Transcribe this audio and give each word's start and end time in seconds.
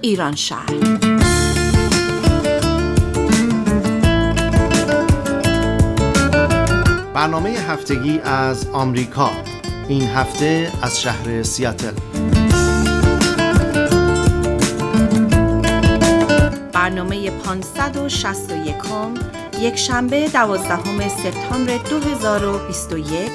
ایران 0.00 0.36
شهر. 0.36 0.66
برنامه 7.14 7.50
هفتگی 7.50 8.18
از 8.18 8.66
آمریکا. 8.72 9.30
این 9.88 10.02
هفته 10.02 10.72
از 10.82 11.00
شهر 11.00 11.42
سیاتل. 11.42 11.92
برنامه 16.72 17.30
561 17.30 18.76
یک 19.60 19.76
شنبه 19.76 20.28
12 20.28 21.08
سپتامبر 21.08 21.76
2021 21.76 23.30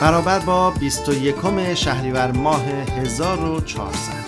برابر 0.00 0.38
با 0.38 0.70
21 0.70 1.74
شهریور 1.74 2.30
ماه 2.32 2.64
1400 2.66 4.19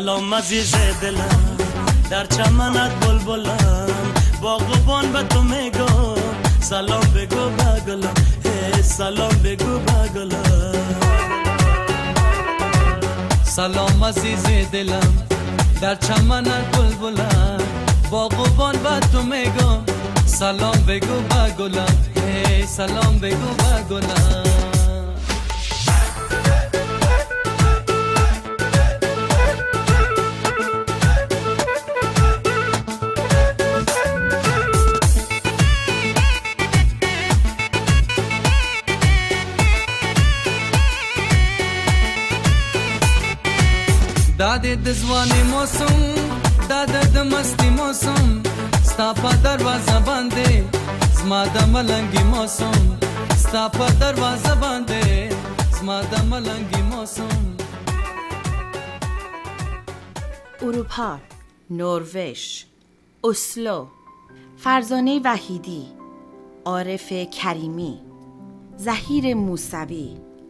سلام 0.00 0.34
عزیز 0.34 0.74
دلم 1.02 1.56
در 2.10 2.26
چمنت 2.26 3.06
بلبلم 3.06 3.86
باغبان 4.42 5.12
به 5.12 5.22
تو 5.22 5.42
میگو 5.42 6.14
سلام 6.60 7.00
بگو 7.00 7.48
بگلم 7.48 8.14
سلام 8.82 9.28
بگو 9.28 9.78
بگلم. 9.78 10.74
سلام 13.44 14.04
عزیز 14.04 14.42
دلم 14.72 15.26
در 15.80 15.94
چمنت 15.94 16.76
بلبلم 16.76 17.60
باغبان 18.10 18.76
به 18.76 19.06
تو 19.12 19.22
میگو 19.22 19.82
سلام 20.26 20.84
بگو 20.88 21.20
بگلم 21.20 21.96
سلام 22.66 23.18
بگو 23.18 23.54
بگلم. 23.54 24.69
د 44.62 44.92
ځواني 44.92 45.42
موسم 45.42 45.96
داد 46.68 46.92
د 47.14 47.18
مستی 47.32 47.70
موسم. 47.70 48.42
ستا 48.90 49.12
په 49.12 49.30
دروازه 49.44 49.98
باندې 50.08 50.50
زما 51.18 51.44
د 51.54 51.56
ملنګي 51.74 52.24
موسم. 52.32 52.78
ستا 53.44 53.68
په 53.76 53.86
دروازه 54.02 54.54
باندې 54.62 55.04
زما 55.78 55.98
د 56.12 56.14
ملنګي 56.30 56.82
موسم. 56.92 57.56
اروپا 60.62 61.10
نروژ 61.70 62.64
اسلو 63.24 63.78
فرزانه 64.62 65.20
وحیدی 65.24 65.84
عارف 66.66 67.12
کریمی 67.42 67.94
زهیر 68.76 69.34
موسوی 69.34 70.08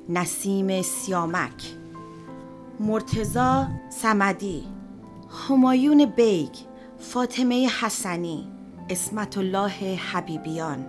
نسیم 0.09 0.83
سیامک. 0.83 1.80
مرتزا 2.81 3.69
سمدی 3.91 4.65
همایون 5.49 6.05
بیگ 6.05 6.49
فاطمه 6.99 7.69
حسنی 7.69 8.49
اسمت 8.91 9.39
الله 9.39 9.97
حبیبیان. 9.97 10.87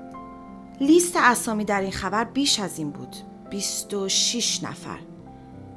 لیست 0.79 1.15
اسامی 1.15 1.65
در 1.65 1.81
این 1.81 1.91
خبر 1.91 2.23
بیش 2.23 2.59
از 2.59 2.79
این 2.79 2.91
بود 2.91 3.15
26 3.49 4.63
نفر. 4.63 4.99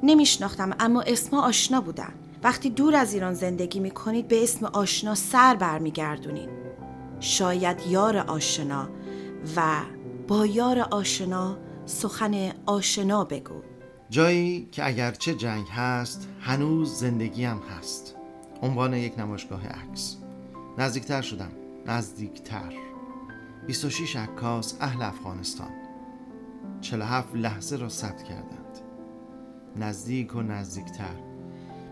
نمیشناختم 0.03 0.75
اما 0.79 1.01
اسما 1.01 1.41
آشنا 1.41 1.81
بودن. 1.81 2.13
وقتی 2.43 2.69
دور 2.69 2.95
از 2.95 3.13
ایران 3.13 3.33
زندگی 3.33 3.79
می 3.79 3.91
کنید 3.91 4.27
به 4.27 4.43
اسم 4.43 4.65
آشنا 4.65 5.15
سر 5.15 5.55
برمیگردونید. 5.55 6.49
شاید 7.19 7.81
یار 7.89 8.17
آشنا 8.17 8.89
و 9.55 9.61
با 10.27 10.45
یار 10.45 10.79
آشنا 10.79 11.57
سخن 11.85 12.51
آشنا 12.65 13.23
بگو. 13.23 13.74
جایی 14.09 14.69
که 14.71 14.87
اگرچه 14.87 15.35
جنگ 15.35 15.67
هست 15.67 16.27
هنوز 16.41 16.93
زندگی 16.93 17.43
هم 17.43 17.59
هست. 17.77 18.15
عنوان 18.61 18.93
یک 18.93 19.19
نمایشگاه 19.19 19.67
عکس. 19.67 20.17
نزدیکتر 20.77 21.21
شدم. 21.21 21.51
نزدیکتر. 21.85 22.73
26 23.67 24.15
عکاس 24.15 24.77
اهل 24.81 25.01
افغانستان. 25.01 25.71
47 26.81 27.35
لحظه 27.35 27.75
را 27.75 27.89
ثبت 27.89 28.23
کردند. 28.23 28.79
نزدیک 29.75 30.35
و 30.35 30.41
نزدیکتر. 30.41 31.15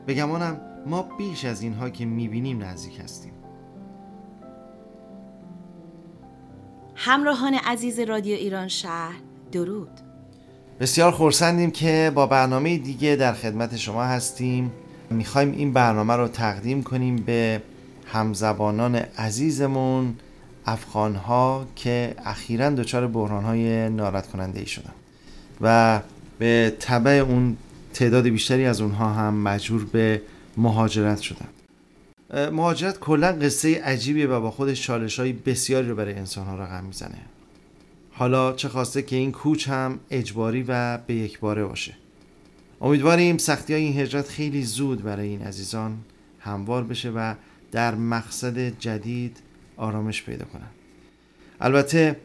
به 0.06 0.14
گمانم 0.14 0.62
ما 0.86 1.02
بیش 1.02 1.46
از 1.46 1.62
اینها 1.62 1.90
که 1.90 2.06
می‌بینیم 2.06 2.64
نزدیک 2.64 3.00
هستیم. 3.00 3.34
همراهان 6.96 7.54
عزیز 7.54 8.00
رادیو 8.00 8.36
ایران 8.36 8.68
شهر 8.68 9.22
درود. 9.52 10.13
بسیار 10.80 11.12
خورسندیم 11.12 11.72
که 11.72 12.12
با 12.16 12.28
برنامه 12.28 12.78
دیگه 12.78 13.16
در 13.16 13.34
خدمت 13.34 13.78
شما 13.78 14.04
هستیم. 14.04 14.72
می‌خوایم 15.10 15.52
این 15.52 15.74
برنامه 15.74 16.14
رو 16.14 16.28
تقدیم 16.28 16.84
کنیم 16.84 17.16
به 17.16 17.62
همزبانان 18.06 18.96
عزیزمون 18.96 20.16
افغانها 20.66 21.66
که 21.76 22.16
اخیرا 22.26 22.70
دچار 22.70 23.08
بحرانهای 23.08 23.90
نارد 23.90 24.28
کننده 24.28 24.60
ای 24.60 24.66
شدن. 24.66 24.94
و 25.62 26.00
به 26.40 26.74
طبع 26.80 27.12
اون 27.12 27.58
تعداد 27.94 28.28
بیشتری 28.28 28.66
از 28.66 28.82
اونها 28.82 29.14
هم 29.14 29.34
مجبور 29.34 29.86
به 29.86 30.22
مهاجرت 30.58 31.20
شدن. 31.20 31.48
مهاجرت 32.52 33.00
کلا 33.00 33.32
قصه 33.32 33.82
عجیبیه 33.84 34.28
و 34.28 34.42
با 34.42 34.52
خودش 34.52 34.82
چالش 34.82 35.20
های 35.20 35.34
بسیاری 35.34 35.90
رو 35.90 35.96
برای 35.96 36.14
انسان 36.14 36.46
ها 36.46 36.56
رقم 36.56 36.84
می‌زنه. 36.84 37.18
حالا 38.14 38.54
چه 38.54 38.70
خواسته 38.70 39.02
که 39.02 39.16
این 39.16 39.32
کوچ 39.32 39.70
هم 39.70 40.00
اجباری 40.10 40.66
و 40.68 40.98
به 40.98 41.14
یک 41.14 41.40
باره 41.40 41.66
باشه. 41.66 41.94
امیدواریم 42.82 43.38
سختی 43.38 43.74
های 43.74 43.82
این 43.82 44.00
هجرت 44.00 44.28
خیلی 44.28 44.64
زود 44.64 45.04
برای 45.04 45.28
این 45.28 45.42
عزیزان 45.42 45.98
هموار 46.40 46.84
بشه 46.84 47.10
و 47.10 47.36
در 47.72 47.96
مقصد 47.96 48.80
جدید 48.80 49.38
آرامش 49.78 50.24
پیدا 50.24 50.46
کنن. 50.46 50.70
البته 51.62 52.16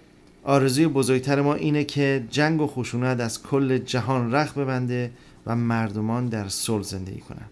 آرزوی 0.45 0.87
بزرگتر 0.87 1.41
ما 1.41 1.55
اینه 1.55 1.85
که 1.85 2.25
جنگ 2.31 2.61
و 2.61 2.67
خشونت 2.67 3.21
از 3.21 3.43
کل 3.43 3.79
جهان 3.79 4.35
رخ 4.35 4.59
ببنده 4.59 5.11
و 5.47 5.57
مردمان 5.57 6.27
در 6.27 6.49
صلح 6.49 6.83
زندگی 6.83 7.21
کنن. 7.21 7.47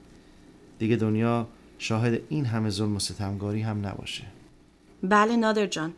دیگه 0.79 0.97
دنیا 0.97 1.49
شاهد 1.79 2.21
این 2.29 2.45
همه 2.45 2.71
ظلم 2.71 2.97
و 2.97 2.99
ستمگاری 2.99 3.63
هم 3.63 3.87
نباشه. 3.87 4.25
بله 5.03 5.37
نادر 5.37 5.67
جان. 5.67 5.93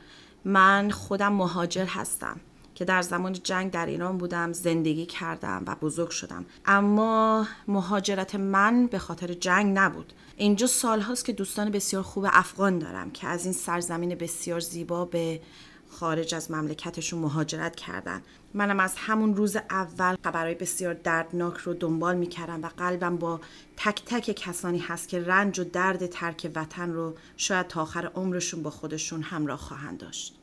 من 0.44 0.90
خودم 0.90 1.32
مهاجر 1.32 1.84
هستم 1.84 2.40
که 2.74 2.84
در 2.84 3.02
زمان 3.02 3.32
جنگ 3.32 3.70
در 3.70 3.86
ایران 3.86 4.18
بودم 4.18 4.52
زندگی 4.52 5.06
کردم 5.06 5.62
و 5.66 5.74
بزرگ 5.74 6.10
شدم. 6.10 6.44
اما 6.66 7.46
مهاجرت 7.68 8.34
من 8.34 8.86
به 8.86 8.98
خاطر 8.98 9.32
جنگ 9.32 9.78
نبود. 9.78 10.12
اینجا 10.36 10.66
سال 10.66 11.00
هاست 11.00 11.24
که 11.24 11.32
دوستان 11.32 11.70
بسیار 11.70 12.02
خوب 12.02 12.26
افغان 12.28 12.78
دارم 12.78 13.10
که 13.10 13.26
از 13.26 13.44
این 13.44 13.52
سرزمین 13.52 14.14
بسیار 14.14 14.60
زیبا 14.60 15.04
به 15.04 15.40
خارج 15.90 16.34
از 16.34 16.50
مملکتشون 16.50 17.20
مهاجرت 17.20 17.76
کردن. 17.76 18.22
منم 18.54 18.80
از 18.80 18.94
همون 18.96 19.36
روز 19.36 19.56
اول 19.56 20.16
خبرهای 20.24 20.54
بسیار 20.54 20.94
دردناک 20.94 21.56
رو 21.56 21.74
دنبال 21.74 22.16
می‌کردم 22.16 22.62
و 22.62 22.66
قلبم 22.66 23.16
با 23.16 23.40
تک 23.76 24.02
تک 24.06 24.32
کسانی 24.32 24.78
هست 24.78 25.08
که 25.08 25.24
رنج 25.24 25.58
و 25.58 25.64
درد 25.64 26.06
ترک 26.06 26.50
وطن 26.54 26.90
رو 26.90 27.14
شاید 27.36 27.66
تا 27.66 27.82
آخر 27.82 28.06
عمرشون 28.14 28.62
با 28.62 28.70
خودشون 28.70 29.22
همراه 29.22 29.58
خواهند 29.58 29.98
داشت. 29.98 30.34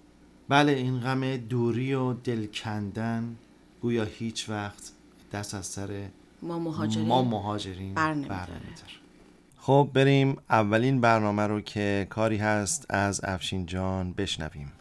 بله 0.49 0.71
این 0.71 0.99
غم 0.99 1.37
دوری 1.37 1.93
و 1.93 2.13
دل 2.13 2.45
کندن 2.45 3.35
گویا 3.81 4.03
هیچ 4.03 4.49
وقت 4.49 4.91
دست 5.31 5.55
از 5.55 5.65
سر 5.65 6.07
ما 6.41 6.59
مهاجرین, 6.59 7.07
ما 7.07 7.23
مهاجرین 7.23 7.93
بر. 7.93 8.15
خب 9.57 9.89
بریم 9.93 10.37
اولین 10.49 11.01
برنامه 11.01 11.47
رو 11.47 11.61
که 11.61 12.07
کاری 12.09 12.37
هست 12.37 12.85
از 12.89 13.21
افشین 13.23 13.65
جان 13.65 14.13
بشنویم. 14.13 14.71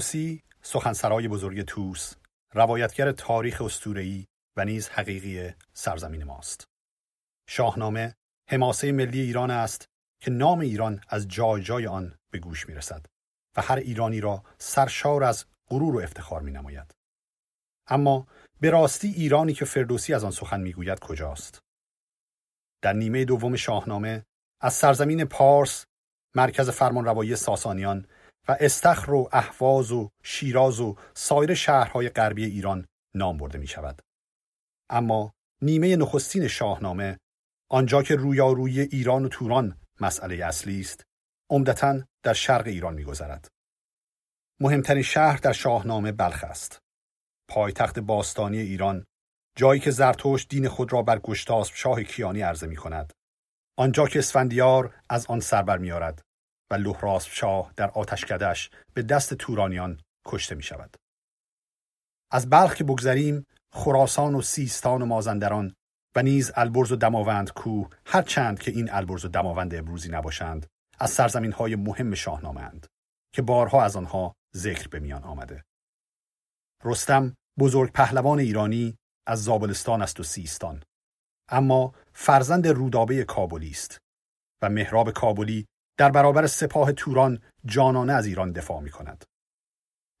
فردوسی 0.00 0.42
سخنسرای 0.62 1.28
بزرگ 1.28 1.62
توس 1.62 2.14
روایتگر 2.54 3.12
تاریخ 3.12 3.62
اسطوره‌ای 3.62 4.26
و 4.56 4.64
نیز 4.64 4.88
حقیقی 4.88 5.54
سرزمین 5.72 6.24
ماست 6.24 6.64
شاهنامه 7.48 8.14
حماسه 8.50 8.92
ملی 8.92 9.20
ایران 9.20 9.50
است 9.50 9.84
که 10.20 10.30
نام 10.30 10.60
ایران 10.60 11.00
از 11.08 11.28
جای 11.28 11.62
جای 11.62 11.86
آن 11.86 12.14
به 12.30 12.38
گوش 12.38 12.68
می 12.68 12.74
رسد 12.74 13.06
و 13.56 13.62
هر 13.62 13.76
ایرانی 13.76 14.20
را 14.20 14.42
سرشار 14.58 15.24
از 15.24 15.44
غرور 15.68 15.96
و 15.96 15.98
افتخار 15.98 16.42
می 16.42 16.50
نماید. 16.50 16.94
اما 17.86 18.26
به 18.60 18.70
راستی 18.70 19.08
ایرانی 19.08 19.52
که 19.52 19.64
فردوسی 19.64 20.14
از 20.14 20.24
آن 20.24 20.30
سخن 20.30 20.60
می 20.60 20.72
گوید 20.72 20.98
کجاست؟ 20.98 21.58
در 22.82 22.92
نیمه 22.92 23.24
دوم 23.24 23.56
شاهنامه 23.56 24.24
از 24.60 24.74
سرزمین 24.74 25.24
پارس 25.24 25.84
مرکز 26.34 26.70
فرمانروایی 26.70 27.36
ساسانیان 27.36 28.06
و 28.48 28.56
استخر 28.60 29.10
و 29.10 29.28
احواز 29.32 29.92
و 29.92 30.10
شیراز 30.22 30.80
و 30.80 30.96
سایر 31.14 31.54
شهرهای 31.54 32.08
غربی 32.08 32.44
ایران 32.44 32.86
نام 33.14 33.36
برده 33.36 33.58
می 33.58 33.66
شود. 33.66 34.02
اما 34.90 35.32
نیمه 35.62 35.96
نخستین 35.96 36.48
شاهنامه 36.48 37.18
آنجا 37.70 38.02
که 38.02 38.16
رویارویی 38.16 38.80
ایران 38.80 39.24
و 39.24 39.28
توران 39.28 39.80
مسئله 40.00 40.44
اصلی 40.44 40.80
است 40.80 41.02
عمدتا 41.50 42.02
در 42.22 42.32
شرق 42.32 42.66
ایران 42.66 42.94
میگذرد. 42.94 43.48
مهمترین 44.60 45.02
شهر 45.02 45.36
در 45.36 45.52
شاهنامه 45.52 46.12
بلخ 46.12 46.44
است. 46.44 46.78
پایتخت 47.48 47.98
باستانی 47.98 48.58
ایران 48.58 49.04
جایی 49.56 49.80
که 49.80 49.90
زرتشت 49.90 50.48
دین 50.48 50.68
خود 50.68 50.92
را 50.92 51.02
بر 51.02 51.18
گشتاسب 51.18 51.74
شاه 51.74 52.02
کیانی 52.02 52.42
عرضه 52.42 52.66
می 52.66 52.76
کند 52.76 53.12
آنجا 53.78 54.06
که 54.06 54.18
اسفندیار 54.18 54.94
از 55.08 55.26
آن 55.26 55.40
سر 55.40 55.78
میارد 55.78 56.22
و 56.70 56.74
لحراسب 56.74 57.30
شاه 57.32 57.72
در 57.76 57.90
آتشکدش 57.90 58.70
به 58.94 59.02
دست 59.02 59.34
تورانیان 59.34 60.00
کشته 60.26 60.54
می 60.54 60.62
شود. 60.62 60.96
از 62.30 62.50
بلخ 62.50 62.74
که 62.74 62.84
بگذریم 62.84 63.46
خراسان 63.72 64.34
و 64.34 64.42
سیستان 64.42 65.02
و 65.02 65.06
مازندران 65.06 65.74
و 66.16 66.22
نیز 66.22 66.52
البرز 66.54 66.92
و 66.92 66.96
دماوند 66.96 67.52
کوه 67.52 67.88
هر 68.06 68.22
چند 68.22 68.58
که 68.58 68.70
این 68.70 68.92
البرز 68.92 69.24
و 69.24 69.28
دماوند 69.28 69.74
امروزی 69.74 70.08
نباشند 70.08 70.66
از 70.98 71.10
سرزمین 71.10 71.52
های 71.52 71.76
مهم 71.76 72.14
شاهنامه 72.14 72.60
اند 72.60 72.86
که 73.34 73.42
بارها 73.42 73.82
از 73.82 73.96
آنها 73.96 74.34
ذکر 74.56 74.88
به 74.88 75.00
میان 75.00 75.24
آمده 75.24 75.64
رستم 76.84 77.34
بزرگ 77.58 77.92
پهلوان 77.92 78.38
ایرانی 78.38 78.96
از 79.26 79.44
زابلستان 79.44 80.02
است 80.02 80.20
و 80.20 80.22
سیستان 80.22 80.82
اما 81.48 81.94
فرزند 82.12 82.68
رودابه 82.68 83.24
کابلی 83.24 83.70
است 83.70 83.98
و 84.62 84.68
مهراب 84.68 85.10
کابلی 85.10 85.66
در 86.00 86.10
برابر 86.10 86.46
سپاه 86.46 86.92
توران 86.92 87.38
جانانه 87.64 88.12
از 88.12 88.26
ایران 88.26 88.52
دفاع 88.52 88.80
می 88.80 88.90
کند. 88.90 89.24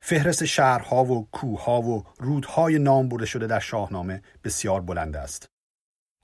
فهرست 0.02 0.44
شهرها 0.44 1.04
و 1.04 1.28
کوهها 1.32 1.82
و 1.82 2.04
رودهای 2.18 2.78
نام 2.78 3.08
برده 3.08 3.26
شده 3.26 3.46
در 3.46 3.58
شاهنامه 3.58 4.22
بسیار 4.44 4.80
بلند 4.80 5.16
است. 5.16 5.46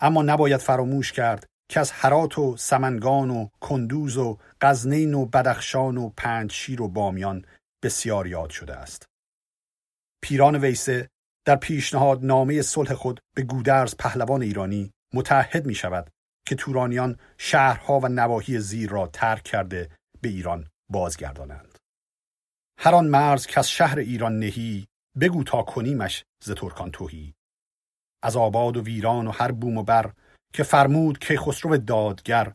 اما 0.01 0.23
نباید 0.23 0.61
فراموش 0.61 1.13
کرد 1.13 1.47
که 1.71 1.81
از 1.81 1.93
حرات 1.93 2.39
و 2.39 2.57
سمنگان 2.57 3.31
و 3.31 3.49
کندوز 3.61 4.17
و 4.17 4.39
غزنین 4.61 5.15
و 5.15 5.27
بدخشان 5.27 5.97
و 5.97 6.11
پنجشیر 6.17 6.83
و 6.83 6.89
بامیان 6.89 7.45
بسیار 7.83 8.27
یاد 8.27 8.51
شده 8.51 8.77
است. 8.77 9.07
پیران 10.23 10.57
ویسه 10.57 11.09
در 11.47 11.57
پیشنهاد 11.57 12.25
نامه 12.25 12.63
صلح 12.63 12.95
خود 12.95 13.21
به 13.37 13.43
گودرز 13.43 13.95
پهلوان 13.99 14.43
ایرانی 14.43 14.93
متحد 15.15 15.67
می 15.67 15.75
شود 15.75 16.11
که 16.47 16.55
تورانیان 16.55 17.19
شهرها 17.39 18.01
و 18.01 18.09
نواحی 18.09 18.59
زیر 18.59 18.91
را 18.91 19.07
ترک 19.07 19.43
کرده 19.43 19.91
به 20.21 20.29
ایران 20.29 20.69
بازگردانند. 20.93 21.79
هر 22.79 22.95
آن 22.95 23.07
مرز 23.09 23.47
که 23.47 23.59
از 23.59 23.71
شهر 23.71 23.99
ایران 23.99 24.39
نهی 24.39 24.87
بگو 25.21 25.45
تا 25.45 25.63
کنیمش 25.63 26.25
ز 26.45 26.51
ترکان 26.51 26.91
توهی 26.91 27.35
از 28.23 28.37
آباد 28.37 28.77
و 28.77 28.83
ویران 28.83 29.27
و 29.27 29.31
هر 29.31 29.53
بوم 29.53 29.77
و 29.77 29.83
بر 29.83 30.13
که 30.53 30.63
فرمود 30.63 31.19
که 31.19 31.39
خسرو 31.39 31.77
دادگر 31.77 32.55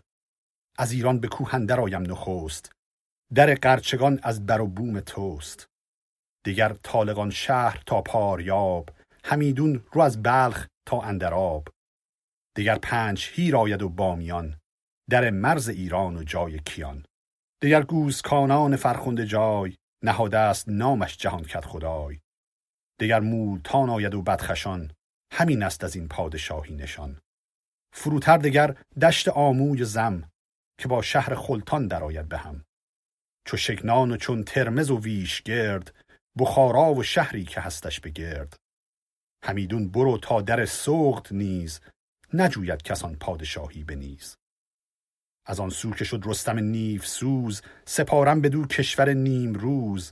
از 0.78 0.92
ایران 0.92 1.20
به 1.20 1.28
کوهندر 1.28 1.82
آیم 1.82 2.12
نخست. 2.12 2.72
در 3.34 3.56
قرچگان 3.56 4.20
از 4.24 4.46
بر 4.46 4.62
و 4.62 4.68
بوم 4.68 5.00
توست. 5.00 5.66
دیگر 6.46 6.74
طالقان 6.84 7.30
شهر 7.30 7.84
تا 7.86 8.02
پاریاب 8.02 8.90
همیدون 9.24 9.84
رو 9.92 10.02
از 10.02 10.24
بلخ 10.24 10.68
تا 10.88 11.02
اندراب. 11.02 11.68
دیگر 12.56 12.76
پنج 12.76 13.30
هیر 13.34 13.56
آید 13.56 13.82
و 13.82 13.90
بامیان 13.90 14.60
در 15.10 15.30
مرز 15.30 15.70
ایران 15.70 16.18
و 16.18 16.24
جای 16.24 16.60
کیان. 16.60 17.06
دیگر 17.62 17.84
گوزکانان 17.84 18.76
فرخنده 18.76 19.26
جای 19.26 19.76
نهاده 20.04 20.38
است 20.38 20.70
نامش 20.70 21.18
جهان 21.18 21.44
کد 21.44 21.66
خدای. 21.66 22.20
دیگر 23.00 23.20
مولتان 23.20 23.90
آید 23.90 24.14
و 24.14 24.22
بدخشان 24.22 24.92
همین 25.34 25.64
است 25.64 25.84
از 25.84 25.96
این 25.96 26.08
پادشاهی 26.08 26.76
نشان. 26.76 27.20
فروتر 27.94 28.38
دگر 28.38 28.78
دشت 29.02 29.28
آموی 29.28 29.86
زم 29.86 30.30
که 30.80 30.88
با 30.88 31.02
شهر 31.02 31.36
خلطان 31.36 31.88
درآید 31.88 32.30
به 32.30 32.38
هم. 32.38 32.66
چو 33.46 33.58
شکنان 33.58 34.12
و 34.12 34.18
چون 34.18 34.44
ترمز 34.44 34.92
و 34.92 35.00
ویشگرد 35.00 35.96
بخارا 36.38 36.94
و 36.94 37.04
شهری 37.04 37.44
که 37.44 37.62
هستش 37.62 38.00
به 38.00 38.10
گرد. 38.10 38.56
همیدون 39.44 39.90
برو 39.90 40.18
تا 40.18 40.42
در 40.42 40.66
سوخت 40.66 41.32
نیز 41.32 41.80
نجوید 42.34 42.82
کسان 42.82 43.16
پادشاهی 43.16 43.84
بنیز. 43.84 44.38
از 45.46 45.60
آن 45.60 45.70
سو 45.70 45.92
که 45.92 46.06
شد 46.06 46.22
رستم 46.26 46.60
نیف 46.60 47.06
سوز 47.06 47.62
سپارم 47.86 48.42
بدو 48.42 48.66
کشور 48.66 49.14
نیم 49.14 49.54
روز. 49.54 50.12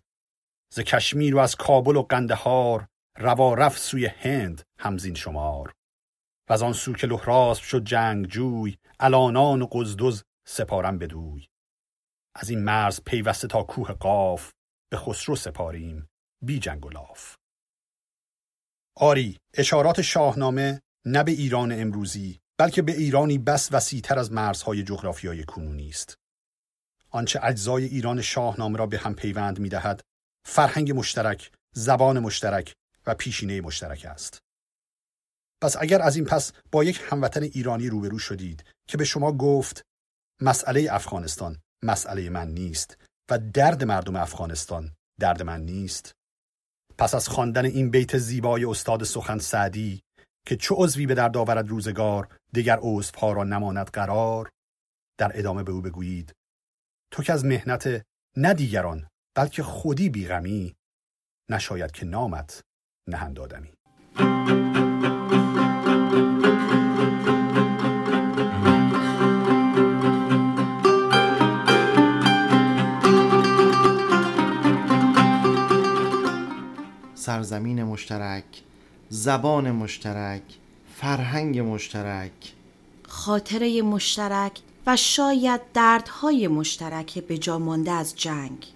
ز 0.73 0.79
کشمیر 0.79 1.35
و 1.35 1.39
از 1.39 1.55
کابل 1.55 1.95
و 1.95 2.01
قندهار 2.01 2.87
روا 3.17 3.53
رفت 3.53 3.81
سوی 3.81 4.05
هند 4.05 4.61
همزین 4.79 5.15
شمار. 5.15 5.73
و 6.49 6.53
از 6.53 6.63
آن 6.63 6.73
سو 6.73 6.93
که 6.93 7.07
لحراسب 7.07 7.63
شد 7.63 7.83
جنگجوی 7.83 8.77
الانان 8.99 9.61
و 9.61 9.67
قزدز 9.71 10.23
سپارم 10.47 10.97
بدوی. 10.97 11.47
از 12.35 12.49
این 12.49 12.63
مرز 12.63 13.01
پیوسته 13.05 13.47
تا 13.47 13.63
کوه 13.63 13.91
قاف 13.91 14.51
به 14.91 14.97
خسرو 14.97 15.35
سپاریم 15.35 16.07
بی 16.45 16.59
جنگ 16.59 16.85
و 16.85 16.89
لاف. 16.89 17.35
آری 18.97 19.37
اشارات 19.53 20.01
شاهنامه 20.01 20.81
نه 21.05 21.23
به 21.23 21.31
ایران 21.31 21.71
امروزی 21.71 22.39
بلکه 22.57 22.81
به 22.81 22.91
ایرانی 22.91 23.37
بس 23.37 23.69
وسیعتر 23.71 24.19
از 24.19 24.31
مرزهای 24.31 24.83
جغرافیایی 24.83 25.43
کنونی 25.43 25.89
است. 25.89 26.17
آنچه 27.09 27.39
اجزای 27.43 27.85
ایران 27.85 28.21
شاهنامه 28.21 28.77
را 28.77 28.85
به 28.85 28.97
هم 28.97 29.15
پیوند 29.15 29.59
می‌دهد 29.59 30.01
فرهنگ 30.45 30.91
مشترک 30.91 31.51
زبان 31.73 32.19
مشترک 32.19 32.73
و 33.05 33.15
پیشینه 33.15 33.61
مشترک 33.61 34.05
است. 34.05 34.39
پس 35.61 35.75
اگر 35.79 36.01
از 36.01 36.15
این 36.15 36.25
پس 36.25 36.51
با 36.71 36.83
یک 36.83 37.01
هموطن 37.03 37.43
ایرانی 37.43 37.89
روبرو 37.89 38.19
شدید 38.19 38.63
که 38.87 38.97
به 38.97 39.05
شما 39.05 39.31
گفت 39.31 39.81
مسئله 40.41 40.87
افغانستان 40.91 41.57
مسئله 41.83 42.29
من 42.29 42.47
نیست 42.47 42.97
و 43.31 43.39
درد 43.53 43.83
مردم 43.83 44.15
افغانستان 44.15 44.91
درد 45.19 45.41
من 45.41 45.61
نیست. 45.61 46.11
پس 46.97 47.15
از 47.15 47.27
خواندن 47.27 47.65
این 47.65 47.91
بیت 47.91 48.17
زیبای 48.17 48.65
استاد 48.65 49.03
سخن 49.03 49.39
سعدی 49.39 50.01
که 50.45 50.55
چه 50.55 50.75
عضوی 50.75 51.05
به 51.05 51.13
درد 51.15 51.37
آورد 51.37 51.69
روزگار 51.69 52.27
دیگر 52.53 52.79
عضوها 52.81 53.31
را 53.31 53.43
نماند 53.43 53.89
قرار. 53.89 54.49
در 55.17 55.31
ادامه 55.39 55.63
به 55.63 55.71
او 55.71 55.81
بگویید 55.81 56.35
تو 57.11 57.23
که 57.23 57.33
از 57.33 57.45
مهنت 57.45 58.05
نه 58.37 58.53
دیگران 58.53 59.07
بلکه 59.35 59.63
خودی 59.63 60.09
بیغمی 60.09 60.75
نشاید 61.49 61.91
که 61.91 62.05
نامت 62.05 62.61
نهند 63.07 63.39
آدمی. 63.39 63.73
سرزمین 77.15 77.83
مشترک 77.83 78.63
زبان 79.11 79.71
مشترک 79.71 80.41
فرهنگ 80.95 81.59
مشترک. 81.59 82.31
خاطره 83.07 83.81
مشترک 83.81 84.59
و 84.87 84.95
شاید 84.95 85.61
دردهای 85.73 86.47
مشترک 86.47 87.19
به 87.19 87.37
جا 87.37 87.59
مانده 87.59 87.91
از 87.91 88.15
جنگ. 88.15 88.67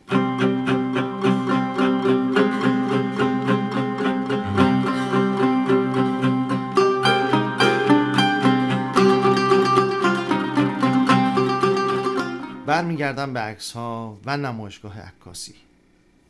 برمیگردم 12.65 13.33
به 13.33 13.39
عکس 13.39 13.71
ها 13.71 14.17
و 14.25 14.37
نمایشگاه 14.37 14.99
عکاسی. 14.99 15.55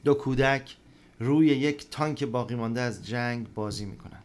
دو 0.04 0.14
کودک 0.14 0.76
روی 1.20 1.48
یک 1.48 1.90
تانک 1.90 2.24
باقی 2.24 2.56
مانده 2.56 2.82
از 2.82 3.08
جنگ 3.08 3.54
بازی 3.54 3.86
می‌کنن. 3.86 4.24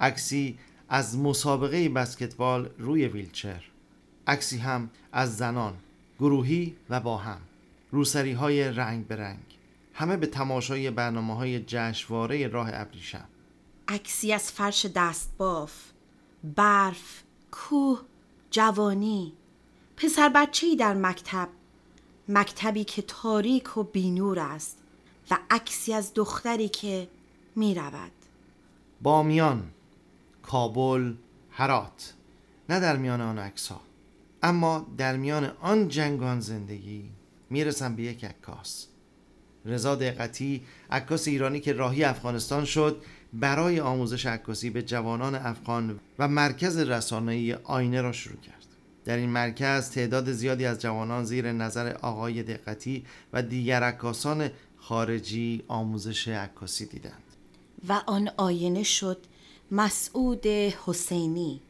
عکسی 0.00 0.58
از 0.88 1.18
مسابقه 1.18 1.88
بسکتبال 1.88 2.70
روی 2.78 3.06
ویلچر. 3.06 3.64
عکسی 4.26 4.58
هم 4.58 4.90
از 5.12 5.36
زنان 5.36 5.74
گروهی 6.20 6.76
و 6.90 7.00
با 7.00 7.16
هم. 7.16 7.40
روسری 7.90 8.32
های 8.32 8.64
رنگ 8.64 9.06
به 9.06 9.16
رنگ. 9.16 9.58
همه 9.94 10.16
به 10.16 10.26
تماشای 10.26 10.90
برنامه 10.90 11.36
های 11.36 11.64
جشنواره 11.66 12.46
راه 12.48 12.70
ابریشم. 12.72 13.24
عکسی 13.88 14.32
از 14.32 14.52
فرش 14.52 14.86
دستباف. 14.94 15.72
برف 16.56 17.22
کوه 17.50 18.02
جوانی. 18.50 19.32
پسر 19.96 20.28
بچه 20.28 20.76
در 20.76 20.94
مکتب. 20.94 21.48
مکتبی 22.28 22.84
که 22.84 23.02
تاریک 23.02 23.76
و 23.76 23.82
بینور 23.82 24.38
است. 24.38 24.79
و 25.30 25.38
عکسی 25.50 25.94
از 25.94 26.12
دختری 26.14 26.68
که 26.68 27.08
می 27.56 27.74
رود 27.74 28.12
بامیان 29.02 29.70
کابل 30.42 31.14
هرات. 31.50 32.14
نه 32.68 32.80
در 32.80 32.96
میان 32.96 33.20
آن 33.20 33.38
عکس 33.38 33.68
ها 33.68 33.80
اما 34.42 34.86
در 34.96 35.16
میان 35.16 35.52
آن 35.60 35.88
جنگان 35.88 36.40
زندگی 36.40 37.10
می‌رسم 37.50 37.96
به 37.96 38.02
یک 38.02 38.24
عکاس. 38.24 38.86
رضا 39.64 39.94
دقتی 39.94 40.62
عکاس 40.90 41.28
ایرانی 41.28 41.60
که 41.60 41.72
راهی 41.72 42.04
افغانستان 42.04 42.64
شد 42.64 43.02
برای 43.32 43.80
آموزش 43.80 44.26
عکاسی 44.26 44.70
به 44.70 44.82
جوانان 44.82 45.34
افغان 45.34 46.00
و 46.18 46.28
مرکز 46.28 46.78
رسانه‌ای 46.78 47.54
آینه 47.54 48.00
را 48.02 48.12
شروع 48.12 48.40
کرد. 48.40 48.66
در 49.04 49.16
این 49.16 49.30
مرکز 49.30 49.90
تعداد 49.90 50.32
زیادی 50.32 50.66
از 50.66 50.80
جوانان 50.80 51.24
زیر 51.24 51.52
نظر 51.52 51.96
آقای 52.02 52.42
دقتی 52.42 53.04
و 53.32 53.42
دیگر 53.42 53.82
عکاسان 53.82 54.50
خارجی 54.90 55.62
آموزش 55.68 56.28
عکاسی 56.28 56.86
دیدند 56.86 57.22
و 57.88 58.02
آن 58.06 58.30
آینه 58.36 58.82
شد 58.82 59.18
مسعود 59.70 60.46
حسینی. 60.46 61.60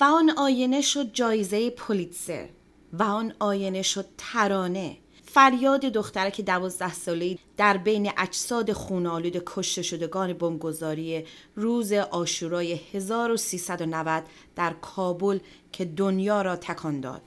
و 0.00 0.04
آن 0.04 0.30
آینه 0.30 0.80
شد 0.80 1.12
جایزه 1.12 1.70
پولیتسر. 1.70 2.48
و 2.92 3.02
آن 3.02 3.32
آینه 3.38 3.82
شد 3.82 4.06
ترانه. 4.18 4.96
فریاد 5.24 5.80
دختره 5.80 6.30
که 6.30 6.42
دوازده 6.42 6.94
ساله 6.94 7.38
در 7.56 7.76
بین 7.76 8.10
اجساد 8.16 8.72
خونالود 8.72 9.42
کشته 9.46 9.82
شدگان 9.82 10.32
بمبگذاری 10.32 11.24
روز 11.56 11.92
آشورای 11.92 12.80
1390 12.92 14.24
در 14.56 14.72
کابل 14.72 15.38
که 15.72 15.84
دنیا 15.84 16.42
را 16.42 16.56
تکان 16.56 17.00
داد. 17.00 17.22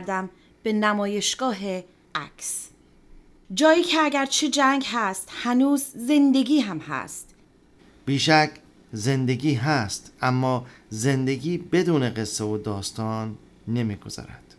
برمیگردم 0.00 0.30
به 0.62 0.72
نمایشگاه 0.72 1.56
عکس. 2.14 2.68
جایی 3.54 3.82
که 3.82 3.98
اگرچه 4.00 4.48
جنگ 4.48 4.84
هست 4.92 5.28
هنوز 5.42 5.82
زندگی 5.94 6.58
هم 6.58 6.78
هست. 6.78 7.34
بیشک 8.06 8.50
زندگی 8.92 9.54
هست 9.54 10.12
اما 10.22 10.66
زندگی 10.90 11.58
بدون 11.58 12.10
قصه 12.10 12.44
و 12.44 12.58
داستان 12.58 13.36
نمیگذرد. 13.68 14.54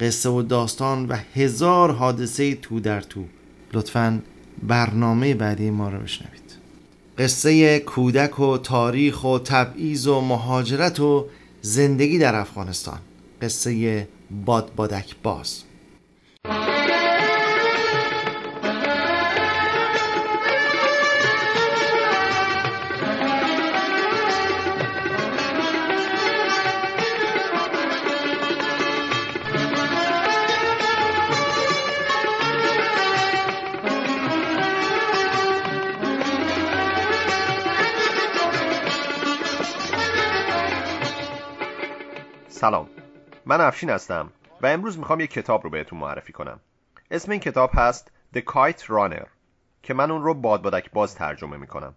قصه 0.00 0.28
و 0.28 0.42
داستان 0.42 1.06
و 1.06 1.16
هزار 1.34 1.92
حادثه 1.92 2.54
تو 2.54 2.80
در 2.80 3.00
تو. 3.00 3.24
لطفا 3.72 4.22
برنامه 4.62 5.34
بعدی 5.34 5.70
ما 5.70 5.88
رو 5.88 5.98
بشنوید. 5.98 6.42
قصه 7.18 7.78
کودک 7.78 8.40
و 8.40 8.58
تاریخ 8.58 9.24
و 9.24 9.38
تبعیض 9.38 10.06
و 10.06 10.20
مهاجرت 10.20 11.00
و 11.00 11.26
زندگی 11.62 12.18
در 12.18 12.34
افغانستان. 12.34 12.98
قصه 13.42 14.08
باد 14.32 14.74
بادک 14.74 15.16
باز. 15.22 15.64
سلام. 42.48 43.01
من 43.46 43.60
افشین 43.60 43.90
هستم 43.90 44.32
و 44.60 44.66
امروز 44.66 44.98
می‌خوام 44.98 45.20
یک 45.20 45.30
کتاب 45.30 45.64
رو 45.64 45.70
بهتون 45.70 45.98
معرفی 45.98 46.32
کنم. 46.32 46.60
اسم 47.10 47.30
این 47.30 47.40
کتاب 47.40 47.70
هست 47.74 48.10
The 48.34 48.40
Kite 48.40 48.82
Runner 48.82 49.26
که 49.82 49.94
من 49.94 50.10
اون 50.10 50.22
رو 50.22 50.34
بادبادک 50.34 50.90
باز 50.90 51.14
ترجمه 51.14 51.56
می‌کنم. 51.56 51.94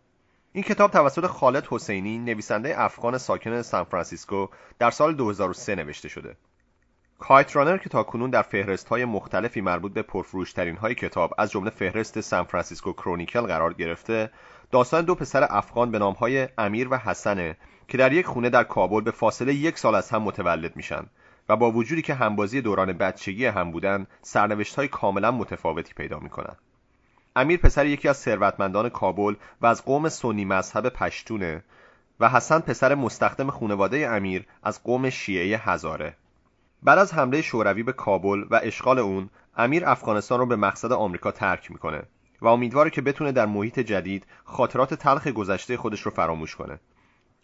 این 0.52 0.64
کتاب 0.64 0.92
توسط 0.92 1.28
خالد 1.28 1.68
حسینی 1.70 2.18
نویسنده 2.18 2.82
افغان 2.82 3.18
ساکن 3.18 3.62
سان 3.62 3.84
فرانسیسکو 3.84 4.48
در 4.80 4.92
سال 4.92 5.16
2003 5.16 5.75
نوشته 5.75 6.10
شده. 6.10 6.36
Kite 7.20 7.56
Runner 7.56 7.78
که 7.78 7.90
تاکنون 7.90 8.30
در 8.30 8.42
فهرست 8.42 8.88
های 8.88 9.06
مختلفی 9.06 9.62
مربوط 9.62 9.94
به 9.94 10.02
پرفروشترین 10.02 10.78
های 10.78 10.96
کتاب 10.96 11.34
از 11.38 11.52
جمله 11.52 11.70
فهرست 11.70 12.22
سان 12.22 12.44
فرانسیسکو 12.44 12.94
کرونیکل 12.94 13.42
قرار 13.42 13.74
گرفته 13.74 14.30
داستان 14.72 15.06
دو 15.06 15.16
پسر 15.16 15.48
افغان 15.50 15.92
به 15.92 16.00
های 16.00 16.48
امیر 16.58 16.88
و 16.92 16.98
حسنه 16.98 17.58
که 17.88 17.98
در 17.98 18.14
یک 18.14 18.25
خونه 18.25 18.50
در 18.50 18.64
کابل 18.64 19.02
به 19.02 19.12
فاصله 19.12 19.54
یک 19.54 19.78
سال 19.78 19.96
از 19.96 20.10
هم 20.10 20.22
متولد 20.22 20.75
میشن. 20.75 21.06
و 21.50 21.56
با 21.56 21.72
وجودی 21.72 22.02
که 22.02 22.14
همبازی 22.14 22.62
دوران 22.62 22.94
بچگی 22.94 23.46
هم 23.46 23.72
بودن 23.72 24.08
سرنوشت 24.22 24.75
های 24.75 24.88
کاملا 24.88 25.32
متفاوتی 25.32 25.94
پیدا 25.94 26.20
می‌کنن. 26.20 26.56
امیر 27.36 27.60
پسر 27.60 27.86
یکی 27.86 28.08
از 28.08 28.18
ثروتمندان 28.18 28.90
کابل 28.90 29.36
و 29.62 29.66
از 29.66 29.86
قوم 29.86 30.10
سنی 30.10 30.46
مذهب 30.46 30.90
پشتونه 30.90 31.64
و 32.20 32.30
حسن 32.30 32.60
پسر 32.60 32.96
مستخدم 32.96 33.50
خانواده 33.50 34.10
امیر 34.10 34.46
از 34.64 34.84
قوم 34.84 35.10
شیعه 35.10 35.58
هزاره. 35.58 36.16
بعد 36.84 37.00
از 37.00 37.14
حمله 37.14 37.42
شوروی 37.42 37.84
به 37.84 37.94
کابل 37.94 38.46
و 38.50 38.60
اشغال 38.64 39.00
اون 39.00 39.30
امیر 39.58 39.86
افغانستان 39.86 40.40
رو 40.40 40.46
به 40.46 40.56
مقصد 40.56 40.92
آمریکا 40.92 41.32
ترک 41.32 41.72
می‌کنه 41.72 42.04
و 42.42 42.48
امیدواره 42.48 42.90
که 42.90 43.02
بتونه 43.02 43.32
در 43.32 43.46
محیط 43.46 43.80
جدید 43.80 44.25
خاطرات 44.44 44.94
تلخ 44.94 45.28
گذشته 45.28 45.78
خودش 45.78 46.02
رو 46.02 46.12
فراموش 46.12 46.56
کنه. 46.56 46.80